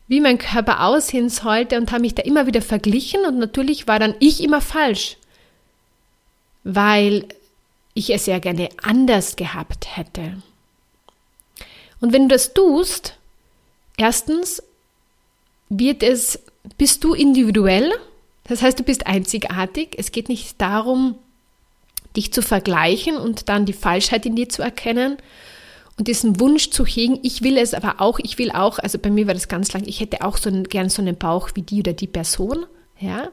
wie 0.08 0.20
mein 0.20 0.38
Körper 0.38 0.84
aussehen 0.84 1.28
sollte 1.30 1.78
und 1.78 1.90
habe 1.92 2.02
mich 2.02 2.14
da 2.14 2.22
immer 2.22 2.46
wieder 2.46 2.62
verglichen 2.62 3.24
und 3.24 3.38
natürlich 3.38 3.86
war 3.86 3.98
dann 3.98 4.14
ich 4.18 4.42
immer 4.42 4.60
falsch, 4.60 5.16
weil 6.64 7.26
ich 7.94 8.12
es 8.12 8.24
sehr 8.24 8.40
gerne 8.40 8.68
anders 8.82 9.36
gehabt 9.36 9.96
hätte. 9.96 10.42
Und 12.00 12.12
wenn 12.12 12.28
du 12.28 12.34
das 12.34 12.54
tust, 12.54 13.16
erstens 13.96 14.62
wird 15.68 16.02
es 16.02 16.40
bist 16.76 17.04
du 17.04 17.14
individuell. 17.14 17.92
Das 18.44 18.62
heißt, 18.62 18.78
du 18.78 18.82
bist 18.82 19.06
einzigartig. 19.06 19.94
Es 19.96 20.12
geht 20.12 20.28
nicht 20.28 20.60
darum, 20.60 21.14
dich 22.16 22.32
zu 22.32 22.42
vergleichen 22.42 23.16
und 23.16 23.48
dann 23.48 23.66
die 23.66 23.72
Falschheit 23.72 24.26
in 24.26 24.36
dir 24.36 24.48
zu 24.48 24.62
erkennen 24.62 25.16
und 25.96 26.08
diesen 26.08 26.40
Wunsch 26.40 26.70
zu 26.70 26.86
hegen, 26.86 27.20
ich 27.22 27.42
will 27.42 27.56
es 27.56 27.74
aber 27.74 28.00
auch, 28.00 28.18
ich 28.18 28.38
will 28.38 28.50
auch, 28.50 28.78
also 28.78 28.98
bei 28.98 29.10
mir 29.10 29.26
war 29.26 29.34
das 29.34 29.48
ganz 29.48 29.72
lang, 29.72 29.86
ich 29.86 30.00
hätte 30.00 30.24
auch 30.24 30.38
so 30.38 30.50
gern 30.62 30.88
so 30.88 31.02
einen 31.02 31.16
Bauch 31.16 31.50
wie 31.54 31.62
die 31.62 31.80
oder 31.80 31.92
die 31.92 32.06
Person, 32.06 32.66
ja. 32.98 33.28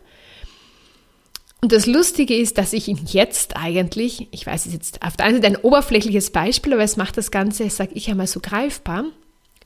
Und 1.62 1.72
das 1.72 1.88
Lustige 1.88 2.36
ist, 2.36 2.58
dass 2.58 2.74
ich 2.74 2.88
ihn 2.88 3.00
jetzt 3.06 3.58
eigentlich, 3.58 4.28
ich 4.32 4.46
weiß 4.46 4.67
es 4.67 4.74
jetzt 4.74 5.02
auf 5.02 5.17
der 5.17 5.26
einen 5.26 5.41
Seite 5.41 5.48
ein 5.48 5.63
oberflächliches 5.63 6.30
Beispiel, 6.30 6.74
aber 6.74 6.84
es 6.84 6.98
macht 6.98 7.17
das 7.17 7.32
Ganze, 7.32 7.70
sage 7.70 7.91
ich 7.96 8.10
einmal 8.10 8.28
so 8.28 8.39
greifbar, 8.39 9.06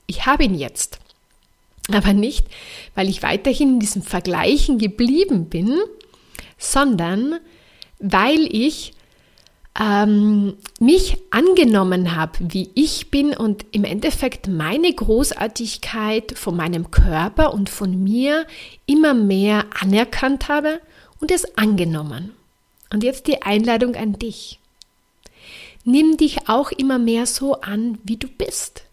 ich 0.07 0.25
habe 0.25 0.43
ihn 0.43 0.55
jetzt. 0.55 0.99
Aber 1.91 2.13
nicht, 2.13 2.47
weil 2.95 3.09
ich 3.09 3.23
weiterhin 3.23 3.73
in 3.73 3.79
diesem 3.79 4.03
Vergleichen 4.03 4.77
geblieben 4.77 5.49
bin, 5.49 5.79
sondern 6.57 7.39
weil 7.99 8.47
ich 8.49 8.93
ähm, 9.79 10.55
mich 10.79 11.17
angenommen 11.31 12.15
habe, 12.15 12.33
wie 12.39 12.69
ich 12.75 13.09
bin 13.11 13.35
und 13.35 13.65
im 13.71 13.83
Endeffekt 13.83 14.47
meine 14.47 14.93
Großartigkeit 14.93 16.37
von 16.37 16.55
meinem 16.55 16.91
Körper 16.91 17.53
und 17.53 17.69
von 17.69 18.01
mir 18.01 18.45
immer 18.85 19.13
mehr 19.13 19.65
anerkannt 19.79 20.49
habe 20.49 20.79
und 21.21 21.31
es 21.31 21.57
angenommen. 21.57 22.33
Und 22.91 23.03
jetzt 23.03 23.27
die 23.27 23.41
Einladung 23.41 23.95
an 23.95 24.19
dich. 24.19 24.59
Nimm 25.85 26.17
dich 26.17 26.49
auch 26.49 26.71
immer 26.71 26.99
mehr 26.99 27.25
so 27.25 27.61
an, 27.61 27.97
wie 28.03 28.17
du 28.17 28.27
bist. 28.27 28.83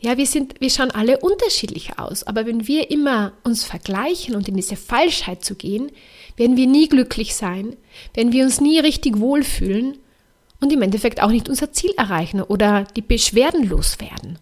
Ja, 0.00 0.16
wir 0.16 0.26
sind, 0.26 0.60
wir 0.60 0.70
schauen 0.70 0.92
alle 0.92 1.18
unterschiedlich 1.18 1.98
aus, 1.98 2.22
aber 2.22 2.46
wenn 2.46 2.68
wir 2.68 2.90
immer 2.90 3.32
uns 3.42 3.64
vergleichen 3.64 4.36
und 4.36 4.46
in 4.46 4.54
diese 4.54 4.76
Falschheit 4.76 5.44
zu 5.44 5.56
gehen, 5.56 5.90
werden 6.36 6.56
wir 6.56 6.68
nie 6.68 6.88
glücklich 6.88 7.34
sein, 7.34 7.76
werden 8.14 8.32
wir 8.32 8.44
uns 8.44 8.60
nie 8.60 8.78
richtig 8.78 9.18
wohlfühlen 9.18 9.98
und 10.60 10.72
im 10.72 10.82
Endeffekt 10.82 11.20
auch 11.20 11.30
nicht 11.30 11.48
unser 11.48 11.72
Ziel 11.72 11.90
erreichen 11.96 12.42
oder 12.42 12.84
die 12.94 13.02
Beschwerden 13.02 13.68
loswerden. 13.68 14.38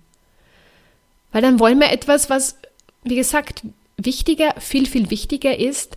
Weil 1.32 1.40
dann 1.40 1.58
wollen 1.58 1.80
wir 1.80 1.90
etwas, 1.90 2.28
was, 2.28 2.58
wie 3.02 3.16
gesagt, 3.16 3.62
wichtiger, 3.96 4.54
viel, 4.60 4.86
viel 4.86 5.10
wichtiger 5.10 5.58
ist, 5.58 5.96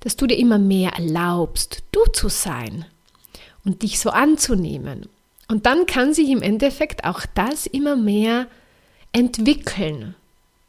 dass 0.00 0.16
du 0.16 0.26
dir 0.26 0.38
immer 0.38 0.58
mehr 0.58 0.92
erlaubst, 0.92 1.82
du 1.92 2.04
zu 2.12 2.28
sein 2.28 2.86
und 3.64 3.82
dich 3.82 4.00
so 4.00 4.10
anzunehmen. 4.10 5.08
Und 5.48 5.66
dann 5.66 5.86
kann 5.86 6.14
sich 6.14 6.28
im 6.30 6.42
Endeffekt 6.42 7.04
auch 7.04 7.26
das 7.34 7.66
immer 7.66 7.96
mehr 7.96 8.46
entwickeln. 9.12 10.14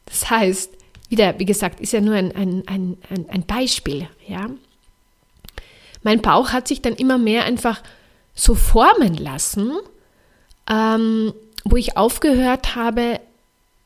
Das 0.05 0.29
heißt, 0.29 0.71
wieder, 1.09 1.37
wie 1.39 1.45
gesagt, 1.45 1.79
ist 1.79 1.93
ja 1.93 2.01
nur 2.01 2.15
ein, 2.15 2.35
ein, 2.35 2.63
ein, 2.67 2.97
ein 3.29 3.45
Beispiel, 3.45 4.07
ja. 4.27 4.49
Mein 6.03 6.21
Bauch 6.21 6.51
hat 6.51 6.67
sich 6.67 6.81
dann 6.81 6.95
immer 6.95 7.17
mehr 7.17 7.43
einfach 7.45 7.83
so 8.33 8.55
formen 8.55 9.15
lassen, 9.15 9.71
ähm, 10.67 11.33
wo 11.63 11.75
ich 11.75 11.95
aufgehört 11.95 12.75
habe, 12.75 13.19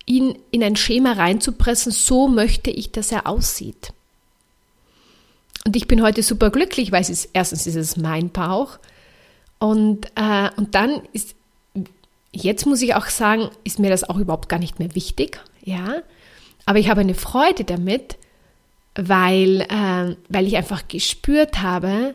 ihn 0.06 0.38
in 0.52 0.64
ein 0.64 0.76
Schema 0.76 1.14
reinzupressen, 1.14 1.92
so 1.92 2.28
möchte 2.28 2.70
ich, 2.72 2.92
dass 2.92 3.12
er 3.12 3.28
aussieht. 3.28 3.92
Und 5.66 5.76
ich 5.76 5.88
bin 5.88 6.02
heute 6.04 6.22
super 6.22 6.52
glücklich, 6.52 6.92
weil 6.92 7.02
es 7.02 7.10
ist, 7.10 7.30
erstens 7.34 7.66
ist 7.66 7.76
es 7.76 7.98
mein 7.98 8.30
Bauch 8.30 8.78
und, 9.58 10.06
äh, 10.16 10.50
und 10.58 10.76
dann 10.76 11.02
ist, 11.12 11.36
jetzt 12.32 12.66
muss 12.66 12.82
ich 12.84 12.94
auch 12.94 13.08
sagen, 13.08 13.50
ist 13.64 13.80
mir 13.80 13.90
das 13.90 14.04
auch 14.08 14.18
überhaupt 14.18 14.48
gar 14.48 14.60
nicht 14.60 14.78
mehr 14.78 14.94
wichtig, 14.94 15.42
ja, 15.64 16.02
aber 16.66 16.80
ich 16.80 16.90
habe 16.90 17.02
eine 17.02 17.16
Freude 17.16 17.64
damit, 17.64 18.18
weil, 18.96 19.62
äh, 19.62 20.16
weil 20.30 20.48
ich 20.48 20.56
einfach 20.56 20.88
gespürt 20.88 21.62
habe, 21.62 22.14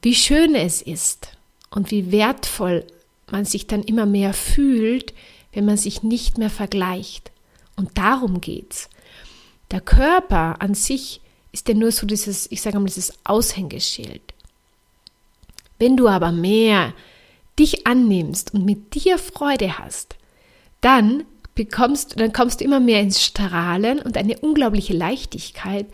wie 0.00 0.14
schön 0.14 0.54
es 0.54 0.82
ist 0.82 1.36
und 1.70 1.90
wie 1.90 2.12
wertvoll 2.12 2.84
man 3.30 3.44
sich 3.44 3.66
dann 3.66 3.82
immer 3.82 4.06
mehr 4.06 4.34
fühlt, 4.34 5.14
wenn 5.52 5.64
man 5.64 5.76
sich 5.76 6.02
nicht 6.02 6.38
mehr 6.38 6.50
vergleicht. 6.50 7.30
Und 7.76 7.96
darum 7.96 8.40
geht's. 8.40 8.90
Der 9.70 9.80
Körper 9.80 10.56
an 10.60 10.74
sich 10.74 11.21
ist 11.52 11.68
ja 11.68 11.74
nur 11.74 11.92
so 11.92 12.06
dieses, 12.06 12.50
ich 12.50 12.62
sage 12.62 12.78
mal, 12.78 12.86
dieses 12.86 13.12
Aushängeschild. 13.24 14.22
Wenn 15.78 15.96
du 15.96 16.08
aber 16.08 16.32
mehr 16.32 16.94
dich 17.58 17.86
annimmst 17.86 18.54
und 18.54 18.64
mit 18.64 18.94
dir 18.94 19.18
Freude 19.18 19.78
hast, 19.78 20.16
dann 20.80 21.24
bekommst, 21.54 22.18
dann 22.18 22.32
kommst 22.32 22.60
du 22.60 22.64
immer 22.64 22.80
mehr 22.80 23.00
ins 23.00 23.22
Strahlen 23.22 24.00
und 24.00 24.16
eine 24.16 24.38
unglaubliche 24.38 24.94
Leichtigkeit 24.94 25.86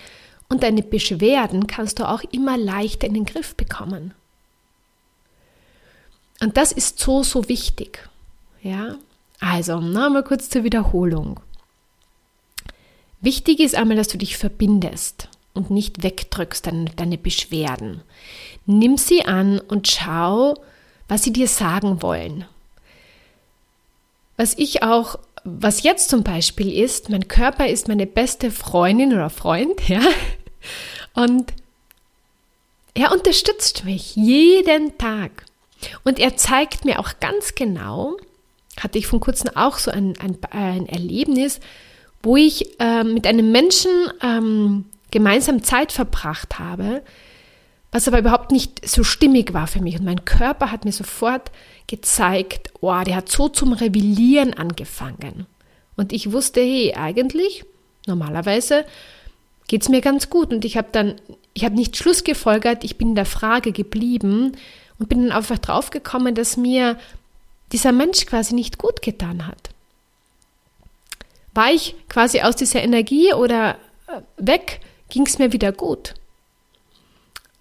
und 0.48 0.62
deine 0.62 0.82
Beschwerden 0.82 1.66
kannst 1.66 1.98
du 1.98 2.08
auch 2.08 2.22
immer 2.30 2.56
leichter 2.56 3.06
in 3.06 3.14
den 3.14 3.24
Griff 3.24 3.56
bekommen. 3.56 4.14
Und 6.40 6.56
das 6.56 6.70
ist 6.70 7.00
so, 7.00 7.24
so 7.24 7.48
wichtig. 7.48 8.08
Ja, 8.62 8.96
also, 9.40 9.80
nochmal 9.80 10.22
kurz 10.24 10.48
zur 10.48 10.64
Wiederholung. 10.64 11.40
Wichtig 13.20 13.58
ist 13.58 13.74
einmal, 13.74 13.96
dass 13.96 14.08
du 14.08 14.18
dich 14.18 14.36
verbindest 14.36 15.28
und 15.54 15.70
nicht 15.70 16.02
wegdrückst 16.02 16.66
deine, 16.66 16.90
deine 16.96 17.18
Beschwerden. 17.18 18.02
Nimm 18.66 18.96
sie 18.96 19.24
an 19.24 19.60
und 19.60 19.88
schau, 19.88 20.54
was 21.08 21.22
sie 21.22 21.32
dir 21.32 21.48
sagen 21.48 22.02
wollen. 22.02 22.44
Was 24.36 24.54
ich 24.56 24.82
auch, 24.82 25.18
was 25.44 25.82
jetzt 25.82 26.10
zum 26.10 26.22
Beispiel 26.22 26.72
ist, 26.72 27.08
mein 27.08 27.26
Körper 27.28 27.66
ist 27.66 27.88
meine 27.88 28.06
beste 28.06 28.50
Freundin 28.50 29.12
oder 29.12 29.30
Freund, 29.30 29.80
ja, 29.88 30.02
und 31.14 31.52
er 32.94 33.12
unterstützt 33.12 33.84
mich 33.84 34.16
jeden 34.16 34.98
Tag. 34.98 35.44
Und 36.04 36.18
er 36.18 36.36
zeigt 36.36 36.84
mir 36.84 36.98
auch 36.98 37.20
ganz 37.20 37.54
genau, 37.54 38.16
hatte 38.80 38.98
ich 38.98 39.06
vor 39.06 39.20
kurzem 39.20 39.56
auch 39.56 39.78
so 39.78 39.90
ein, 39.90 40.14
ein, 40.18 40.36
ein 40.50 40.86
Erlebnis, 40.86 41.60
wo 42.22 42.36
ich 42.36 42.80
äh, 42.80 43.04
mit 43.04 43.26
einem 43.26 43.52
Menschen 43.52 43.90
ähm, 44.22 44.86
gemeinsam 45.10 45.62
Zeit 45.62 45.92
verbracht 45.92 46.58
habe, 46.58 47.02
was 47.90 48.06
aber 48.06 48.18
überhaupt 48.18 48.52
nicht 48.52 48.86
so 48.86 49.02
stimmig 49.02 49.54
war 49.54 49.66
für 49.66 49.80
mich. 49.80 49.98
Und 49.98 50.04
mein 50.04 50.24
Körper 50.24 50.70
hat 50.70 50.84
mir 50.84 50.92
sofort 50.92 51.50
gezeigt, 51.86 52.70
oh, 52.80 53.00
der 53.04 53.16
hat 53.16 53.30
so 53.30 53.48
zum 53.48 53.72
Rebellieren 53.72 54.54
angefangen. 54.54 55.46
Und 55.96 56.12
ich 56.12 56.32
wusste, 56.32 56.60
hey, 56.60 56.94
eigentlich, 56.94 57.64
normalerweise 58.06 58.84
geht 59.68 59.82
es 59.82 59.88
mir 59.88 60.00
ganz 60.00 60.28
gut. 60.28 60.52
Und 60.52 60.64
ich 60.64 60.76
habe 60.76 60.88
dann, 60.92 61.20
ich 61.54 61.64
habe 61.64 61.74
nicht 61.74 61.96
Schluss 61.96 62.24
gefolgert, 62.24 62.84
ich 62.84 62.98
bin 62.98 63.10
in 63.10 63.14
der 63.14 63.26
Frage 63.26 63.72
geblieben 63.72 64.52
und 64.98 65.08
bin 65.08 65.22
dann 65.22 65.32
einfach 65.32 65.58
draufgekommen, 65.58 66.34
dass 66.34 66.56
mir 66.56 66.98
dieser 67.72 67.92
Mensch 67.92 68.26
quasi 68.26 68.54
nicht 68.54 68.78
gut 68.78 69.02
getan 69.02 69.46
hat. 69.46 69.70
War 71.54 71.72
ich 71.72 71.94
quasi 72.08 72.40
aus 72.42 72.56
dieser 72.56 72.82
Energie 72.82 73.32
oder 73.32 73.76
äh, 74.06 74.20
weg, 74.36 74.80
ging 75.08 75.26
es 75.26 75.38
mir 75.38 75.52
wieder 75.52 75.72
gut. 75.72 76.14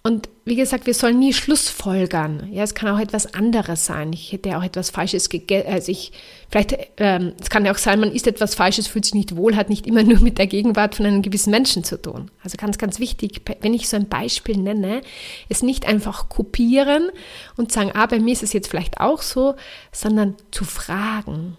Und 0.08 0.28
wie 0.46 0.56
gesagt, 0.56 0.86
wir 0.86 0.94
sollen 0.94 1.18
nie 1.18 1.34
Schlussfolgern. 1.34 2.48
Ja, 2.50 2.62
es 2.62 2.74
kann 2.74 2.88
auch 2.88 3.00
etwas 3.00 3.34
anderes 3.34 3.84
sein. 3.84 4.12
Ich 4.12 4.32
hätte 4.32 4.56
auch 4.56 4.62
etwas 4.62 4.88
Falsches 4.88 5.28
gegessen. 5.28 5.70
Also 5.70 5.92
ich, 5.92 6.12
vielleicht, 6.48 6.74
ähm, 6.96 7.34
es 7.38 7.50
kann 7.50 7.66
ja 7.66 7.72
auch 7.72 7.78
sein, 7.78 8.00
man 8.00 8.12
isst 8.12 8.26
etwas 8.26 8.54
Falsches, 8.54 8.86
fühlt 8.86 9.04
sich 9.04 9.12
nicht 9.14 9.36
wohl, 9.36 9.56
hat 9.56 9.68
nicht 9.68 9.86
immer 9.86 10.02
nur 10.04 10.20
mit 10.20 10.38
der 10.38 10.46
Gegenwart 10.46 10.94
von 10.94 11.04
einem 11.04 11.20
gewissen 11.20 11.50
Menschen 11.50 11.84
zu 11.84 12.00
tun. 12.00 12.30
Also 12.42 12.56
ganz, 12.56 12.78
ganz 12.78 13.00
wichtig, 13.00 13.42
wenn 13.60 13.74
ich 13.74 13.88
so 13.88 13.96
ein 13.96 14.08
Beispiel 14.08 14.56
nenne, 14.56 15.02
es 15.50 15.62
nicht 15.62 15.86
einfach 15.86 16.30
kopieren 16.30 17.10
und 17.56 17.70
sagen, 17.70 17.90
ah, 17.92 18.06
bei 18.06 18.20
mir 18.20 18.32
ist 18.32 18.42
es 18.42 18.54
jetzt 18.54 18.68
vielleicht 18.68 19.00
auch 19.00 19.20
so, 19.20 19.56
sondern 19.92 20.36
zu 20.52 20.64
fragen. 20.64 21.58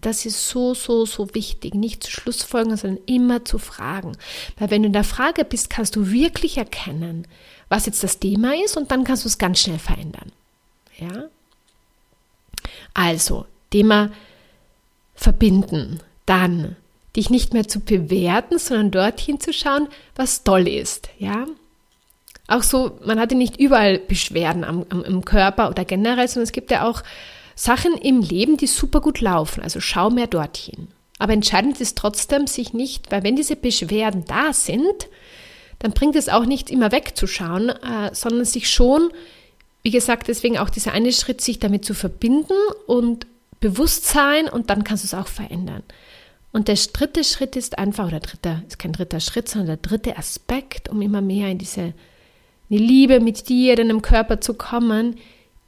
Das 0.00 0.26
ist 0.26 0.48
so, 0.48 0.74
so, 0.74 1.06
so 1.06 1.34
wichtig, 1.34 1.74
nicht 1.74 2.02
zu 2.02 2.10
Schlussfolgern, 2.10 2.76
sondern 2.76 3.04
immer 3.06 3.44
zu 3.44 3.58
fragen. 3.58 4.16
Weil 4.58 4.70
wenn 4.70 4.82
du 4.82 4.86
in 4.88 4.92
der 4.92 5.04
Frage 5.04 5.44
bist, 5.44 5.70
kannst 5.70 5.96
du 5.96 6.10
wirklich 6.10 6.58
erkennen, 6.58 7.26
was 7.68 7.86
jetzt 7.86 8.02
das 8.02 8.18
Thema 8.18 8.54
ist 8.64 8.76
und 8.76 8.90
dann 8.90 9.04
kannst 9.04 9.24
du 9.24 9.28
es 9.28 9.38
ganz 9.38 9.60
schnell 9.60 9.78
verändern. 9.78 10.32
Ja? 10.98 11.24
Also, 12.92 13.46
Thema 13.70 14.10
verbinden. 15.14 16.00
Dann 16.26 16.76
dich 17.16 17.30
nicht 17.30 17.52
mehr 17.52 17.68
zu 17.68 17.80
bewerten, 17.80 18.58
sondern 18.58 18.90
dorthin 18.90 19.40
zu 19.40 19.52
schauen, 19.52 19.88
was 20.16 20.42
toll 20.42 20.66
ist. 20.66 21.08
Ja? 21.18 21.46
Auch 22.46 22.62
so, 22.62 22.98
man 23.04 23.18
hatte 23.18 23.34
nicht 23.34 23.58
überall 23.58 23.98
Beschwerden 23.98 24.64
am, 24.64 24.84
am, 24.90 25.04
im 25.04 25.24
Körper 25.24 25.70
oder 25.70 25.84
generell, 25.84 26.28
sondern 26.28 26.44
es 26.44 26.52
gibt 26.52 26.70
ja 26.70 26.86
auch 26.86 27.02
Sachen 27.54 27.94
im 27.94 28.20
Leben, 28.20 28.56
die 28.56 28.66
super 28.66 29.00
gut 29.00 29.20
laufen. 29.20 29.62
Also 29.62 29.80
schau 29.80 30.10
mehr 30.10 30.26
dorthin. 30.26 30.88
Aber 31.18 31.32
entscheidend 31.32 31.80
ist 31.80 31.96
trotzdem, 31.96 32.46
sich 32.46 32.72
nicht, 32.72 33.10
weil 33.12 33.22
wenn 33.22 33.36
diese 33.36 33.56
Beschwerden 33.56 34.24
da 34.26 34.52
sind, 34.52 35.08
dann 35.78 35.92
bringt 35.92 36.16
es 36.16 36.28
auch 36.28 36.46
nicht 36.46 36.70
immer 36.70 36.92
wegzuschauen, 36.92 37.68
äh, 37.68 38.10
sondern 38.12 38.44
sich 38.44 38.70
schon, 38.70 39.10
wie 39.82 39.90
gesagt, 39.90 40.28
deswegen 40.28 40.58
auch 40.58 40.70
dieser 40.70 40.92
eine 40.92 41.12
Schritt, 41.12 41.40
sich 41.40 41.58
damit 41.58 41.84
zu 41.84 41.94
verbinden 41.94 42.56
und 42.86 43.26
Bewusstsein 43.60 44.48
und 44.48 44.70
dann 44.70 44.84
kannst 44.84 45.04
du 45.04 45.06
es 45.06 45.14
auch 45.14 45.28
verändern. 45.28 45.82
Und 46.52 46.68
der 46.68 46.76
dritte 46.76 47.24
Schritt 47.24 47.56
ist 47.56 47.78
einfach, 47.78 48.06
oder 48.08 48.20
dritter, 48.20 48.62
ist 48.68 48.78
kein 48.78 48.92
dritter 48.92 49.20
Schritt, 49.20 49.48
sondern 49.48 49.66
der 49.66 49.76
dritte 49.78 50.16
Aspekt, 50.16 50.88
um 50.88 51.02
immer 51.02 51.20
mehr 51.20 51.48
in 51.48 51.58
diese 51.58 51.94
in 52.68 52.78
die 52.78 52.84
Liebe 52.86 53.20
mit 53.20 53.48
dir, 53.48 53.76
deinem 53.76 54.02
Körper 54.02 54.40
zu 54.40 54.54
kommen, 54.54 55.16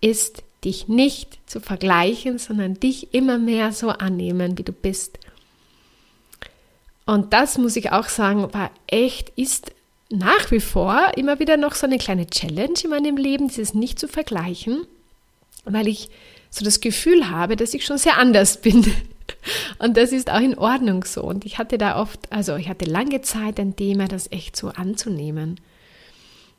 ist 0.01 0.43
dich 0.65 0.89
nicht 0.89 1.39
zu 1.47 1.61
vergleichen, 1.61 2.39
sondern 2.39 2.75
dich 2.75 3.15
immer 3.15 3.39
mehr 3.39 3.73
so 3.73 3.91
annehmen, 3.91 4.59
wie 4.59 4.63
du 4.63 4.73
bist. 4.73 5.19
Und 7.05 7.33
das 7.33 7.57
muss 7.57 7.77
ich 7.77 7.93
auch 7.93 8.09
sagen, 8.09 8.53
war 8.53 8.71
echt, 8.89 9.31
ist 9.37 9.73
nach 10.11 10.51
wie 10.51 10.61
vor 10.61 11.13
immer 11.17 11.39
wieder 11.39 11.57
noch 11.57 11.75
so 11.75 11.87
eine 11.87 11.99
kleine 11.99 12.27
Challenge 12.27 12.75
in 12.83 12.91
meinem 12.91 13.17
Leben, 13.17 13.49
dieses 13.49 13.75
nicht 13.75 13.99
zu 13.99 14.09
vergleichen, 14.09 14.87
weil 15.65 15.89
ich 15.89 16.11
so 16.51 16.65
das 16.65 16.81
Gefühl 16.81 17.31
habe, 17.31 17.57
dass 17.57 17.75
ich 17.75 17.85
schon 17.85 17.99
sehr 17.99 18.19
anders 18.19 18.61
bin. 18.61 18.93
Und 19.79 19.97
das 19.97 20.13
ist 20.13 20.31
auch 20.31 20.41
in 20.41 20.59
Ordnung 20.59 21.05
so. 21.05 21.23
Und 21.23 21.45
ich 21.45 21.59
hatte 21.59 21.79
da 21.79 22.01
oft, 22.01 22.33
also 22.33 22.57
ich 22.57 22.69
hatte 22.69 22.85
lange 22.85 23.21
Zeit 23.23 23.61
ein 23.61 23.77
Thema, 23.77 24.09
das 24.09 24.31
echt 24.33 24.57
so 24.57 24.69
anzunehmen. 24.69 25.61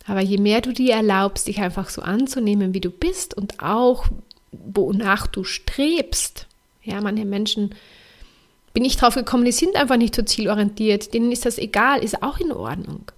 Aber 0.08 0.22
je 0.22 0.38
mehr 0.38 0.62
du 0.62 0.72
dir 0.72 0.96
erlaubst, 0.96 1.48
dich 1.48 1.60
einfach 1.60 1.90
so 1.90 2.02
anzunehmen, 2.02 2.74
wie 2.74 2.80
du 2.80 2.90
bist 2.90 3.34
und 3.36 3.62
auch 3.62 4.06
wonach 4.52 5.28
du 5.28 5.44
strebst, 5.44 6.48
ja, 6.82 7.02
manche 7.02 7.26
Menschen 7.26 7.76
bin 8.74 8.86
ich 8.86 8.96
drauf 8.96 9.16
gekommen, 9.16 9.44
die 9.44 9.52
sind 9.52 9.76
einfach 9.76 9.98
nicht 9.98 10.16
so 10.16 10.22
zielorientiert, 10.22 11.14
denen 11.14 11.32
ist 11.32 11.46
das 11.46 11.58
egal, 11.58 12.04
ist 12.04 12.24
auch 12.24 12.40
in 12.40 12.54
Ordnung. 12.54 13.12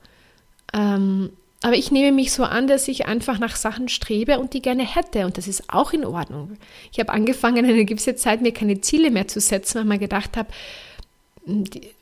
Ähm, 0.74 1.30
aber 1.62 1.76
ich 1.76 1.92
nehme 1.92 2.12
mich 2.12 2.32
so 2.32 2.44
an, 2.44 2.68
dass 2.68 2.88
ich 2.88 3.06
einfach 3.06 3.38
nach 3.38 3.56
Sachen 3.56 3.90
strebe 3.90 4.40
und 4.40 4.54
die 4.54 4.62
gerne 4.62 4.84
hätte 4.84 5.26
und 5.26 5.38
das 5.38 5.48
ist 5.48 5.72
auch 5.72 5.94
in 5.94 6.06
Ordnung. 6.06 6.58
Ich 6.92 7.00
habe 7.00 7.12
angefangen, 7.12 7.66
eine 7.66 7.86
gewisse 7.86 8.16
Zeit 8.16 8.42
mir 8.42 8.54
keine 8.54 8.82
Ziele 8.82 9.12
mehr 9.12 9.28
zu 9.28 9.40
setzen, 9.40 9.76
weil 9.76 9.84
ich 9.84 9.90
mir 9.90 10.00
gedacht 10.00 10.38
habe, 10.38 10.50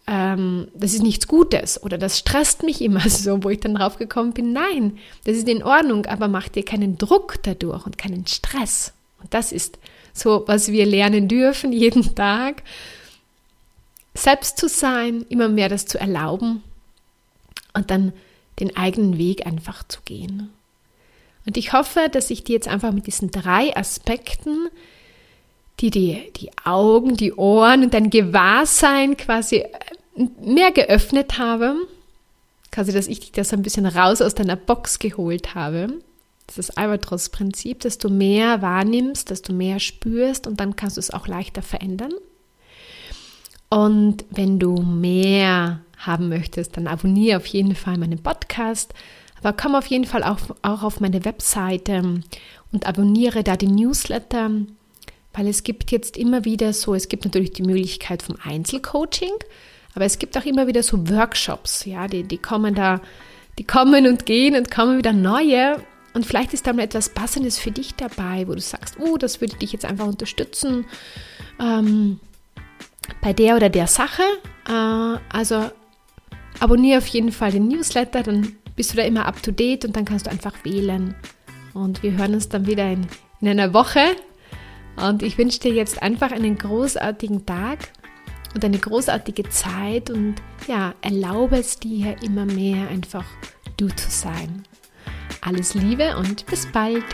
ähm, 0.08 0.68
das 0.74 0.94
ist 0.94 1.04
nichts 1.04 1.28
Gutes 1.28 1.82
oder 1.84 1.98
das 1.98 2.18
stresst 2.18 2.64
mich 2.64 2.82
immer 2.82 3.02
so, 3.10 3.44
wo 3.44 3.50
ich 3.50 3.60
dann 3.60 3.76
drauf 3.76 3.98
gekommen 3.98 4.34
bin, 4.34 4.54
nein, 4.54 4.98
das 5.26 5.38
ist 5.38 5.48
in 5.48 5.64
Ordnung, 5.64 6.06
aber 6.06 6.28
mach 6.28 6.48
dir 6.48 6.64
keinen 6.64 6.98
Druck 6.98 7.40
dadurch 7.44 7.86
und 7.86 7.98
keinen 7.98 8.26
Stress. 8.28 8.94
Und 9.22 9.34
das 9.34 9.52
ist 9.52 9.78
so, 10.14 10.44
was 10.48 10.72
wir 10.72 10.86
lernen 10.86 11.28
dürfen 11.28 11.72
jeden 11.74 12.16
Tag, 12.16 12.64
selbst 14.14 14.58
zu 14.58 14.68
sein, 14.68 15.26
immer 15.30 15.48
mehr 15.48 15.70
das 15.70 15.86
zu 15.86 16.00
erlauben 16.00 16.64
und 17.74 17.92
dann 17.92 18.14
den 18.60 18.76
eigenen 18.76 19.18
Weg 19.18 19.46
einfach 19.46 19.88
zu 19.88 20.00
gehen. 20.04 20.50
Und 21.46 21.56
ich 21.56 21.72
hoffe, 21.72 22.10
dass 22.12 22.32
ich 22.32 22.44
dir 22.44 22.54
jetzt 22.54 22.68
einfach 22.68 22.92
mit 22.92 23.08
diesen 23.08 23.32
drei 23.32 23.76
Aspekten 23.78 24.70
die, 25.80 25.92
die, 25.92 26.32
die 26.36 26.50
Augen, 26.64 27.16
die 27.16 27.34
Ohren 27.34 27.84
und 27.84 27.94
dein 27.94 28.10
Gewahrsein 28.10 29.16
quasi 29.16 29.58
äh, 29.58 29.68
mehr 30.42 30.72
geöffnet 30.72 31.38
habe, 31.38 31.76
quasi, 32.72 32.92
dass 32.92 33.08
ich 33.08 33.20
dich 33.20 33.32
da 33.32 33.44
so 33.44 33.56
ein 33.56 33.62
bisschen 33.62 33.86
raus 33.86 34.22
aus 34.22 34.36
deiner 34.36 34.56
Box 34.56 35.00
geholt 35.00 35.56
habe. 35.56 35.94
Das 36.48 36.58
ist 36.58 36.70
das 36.70 36.78
Albatros-Prinzip, 36.78 37.82
dass 37.82 37.98
du 37.98 38.10
mehr 38.10 38.62
wahrnimmst, 38.62 39.30
dass 39.30 39.42
du 39.42 39.54
mehr 39.54 39.80
spürst 39.80 40.48
und 40.48 40.60
dann 40.60 40.76
kannst 40.76 40.98
du 40.98 41.00
es 41.00 41.12
auch 41.12 41.28
leichter 41.28 41.62
verändern. 41.62 42.14
Und 43.70 44.24
wenn 44.30 44.60
du 44.60 44.78
mehr 44.82 45.82
haben 45.98 46.30
möchtest, 46.30 46.78
dann 46.78 46.88
abonniere 46.88 47.38
auf 47.38 47.46
jeden 47.48 47.76
Fall 47.76 47.98
meinen 47.98 48.24
Podcast. 48.24 48.94
Aber 49.40 49.54
komm 49.54 49.76
auf 49.76 49.88
jeden 49.88 50.06
Fall 50.06 50.24
auch, 50.24 50.40
auch 50.62 50.84
auf 50.84 51.00
meine 51.00 51.26
Webseite 51.26 52.22
und 52.72 52.88
abonniere 52.88 53.44
da 53.44 53.58
die 53.58 53.68
Newsletter, 53.68 54.50
weil 55.38 55.48
es 55.48 55.64
gibt 55.64 55.92
jetzt 55.92 56.18
immer 56.18 56.46
wieder 56.46 56.74
so, 56.74 56.96
es 56.96 57.10
gibt 57.10 57.24
natürlich 57.24 57.52
die 57.52 57.64
Möglichkeit 57.64 58.24
vom 58.24 58.38
Einzelcoaching, 58.44 59.34
aber 59.94 60.06
es 60.06 60.18
gibt 60.18 60.36
auch 60.36 60.46
immer 60.46 60.66
wieder 60.66 60.82
so 60.82 61.10
Workshops, 61.10 61.86
ja, 61.86 62.08
die, 62.08 62.24
die 62.24 62.40
kommen 62.40 62.74
da, 62.74 63.02
die 63.60 63.64
kommen 63.64 64.08
und 64.08 64.26
gehen 64.26 64.56
und 64.56 64.72
kommen 64.72 64.98
wieder 64.98 65.14
neue. 65.14 65.78
Und 66.14 66.26
vielleicht 66.26 66.54
ist 66.54 66.66
da 66.66 66.74
mal 66.74 66.82
etwas 66.82 67.10
Passendes 67.10 67.60
für 67.60 67.70
dich 67.70 67.94
dabei, 67.94 68.48
wo 68.48 68.54
du 68.54 68.62
sagst, 68.62 68.98
oh, 69.00 69.18
das 69.18 69.40
würde 69.40 69.56
dich 69.58 69.72
jetzt 69.72 69.86
einfach 69.86 70.08
unterstützen 70.08 70.86
ähm, 71.60 72.20
bei 73.22 73.34
der 73.34 73.56
oder 73.56 73.70
der 73.70 73.86
Sache. 73.86 74.24
Äh, 74.68 75.20
also 75.30 75.70
abonniere 76.60 76.98
auf 76.98 77.08
jeden 77.08 77.32
Fall 77.32 77.52
den 77.52 77.68
Newsletter, 77.68 78.24
dann 78.24 78.56
bist 78.76 78.94
du 78.94 78.98
da 78.98 79.04
immer 79.04 79.28
up 79.28 79.44
to 79.44 79.52
date 79.52 79.86
und 79.86 79.96
dann 79.96 80.06
kannst 80.06 80.26
du 80.26 80.32
einfach 80.32 80.66
wählen. 80.66 81.14
Und 81.76 82.02
wir 82.02 82.14
hören 82.14 82.34
uns 82.34 82.50
dann 82.50 82.66
wieder 82.66 82.92
in, 82.92 83.06
in 83.42 83.50
einer 83.50 83.74
Woche. 83.76 84.16
Und 84.98 85.24
ich 85.24 85.38
wünsche 85.38 85.60
dir 85.60 85.72
jetzt 85.72 86.02
einfach 86.02 86.32
einen 86.32 86.58
großartigen 86.58 87.46
Tag 87.46 87.90
und 88.56 88.66
eine 88.66 88.80
großartige 88.80 89.48
Zeit 89.50 90.10
und 90.10 90.36
ja, 90.68 90.96
erlaube 91.02 91.58
es 91.58 91.80
dir 91.80 92.16
immer 92.24 92.46
mehr 92.46 92.90
einfach 92.90 93.26
du 93.78 93.88
zu 93.90 94.10
sein. 94.10 94.64
Alles 95.42 95.76
Liebe 95.76 96.18
und 96.18 96.46
bis 96.48 96.66
bald. 96.72 97.06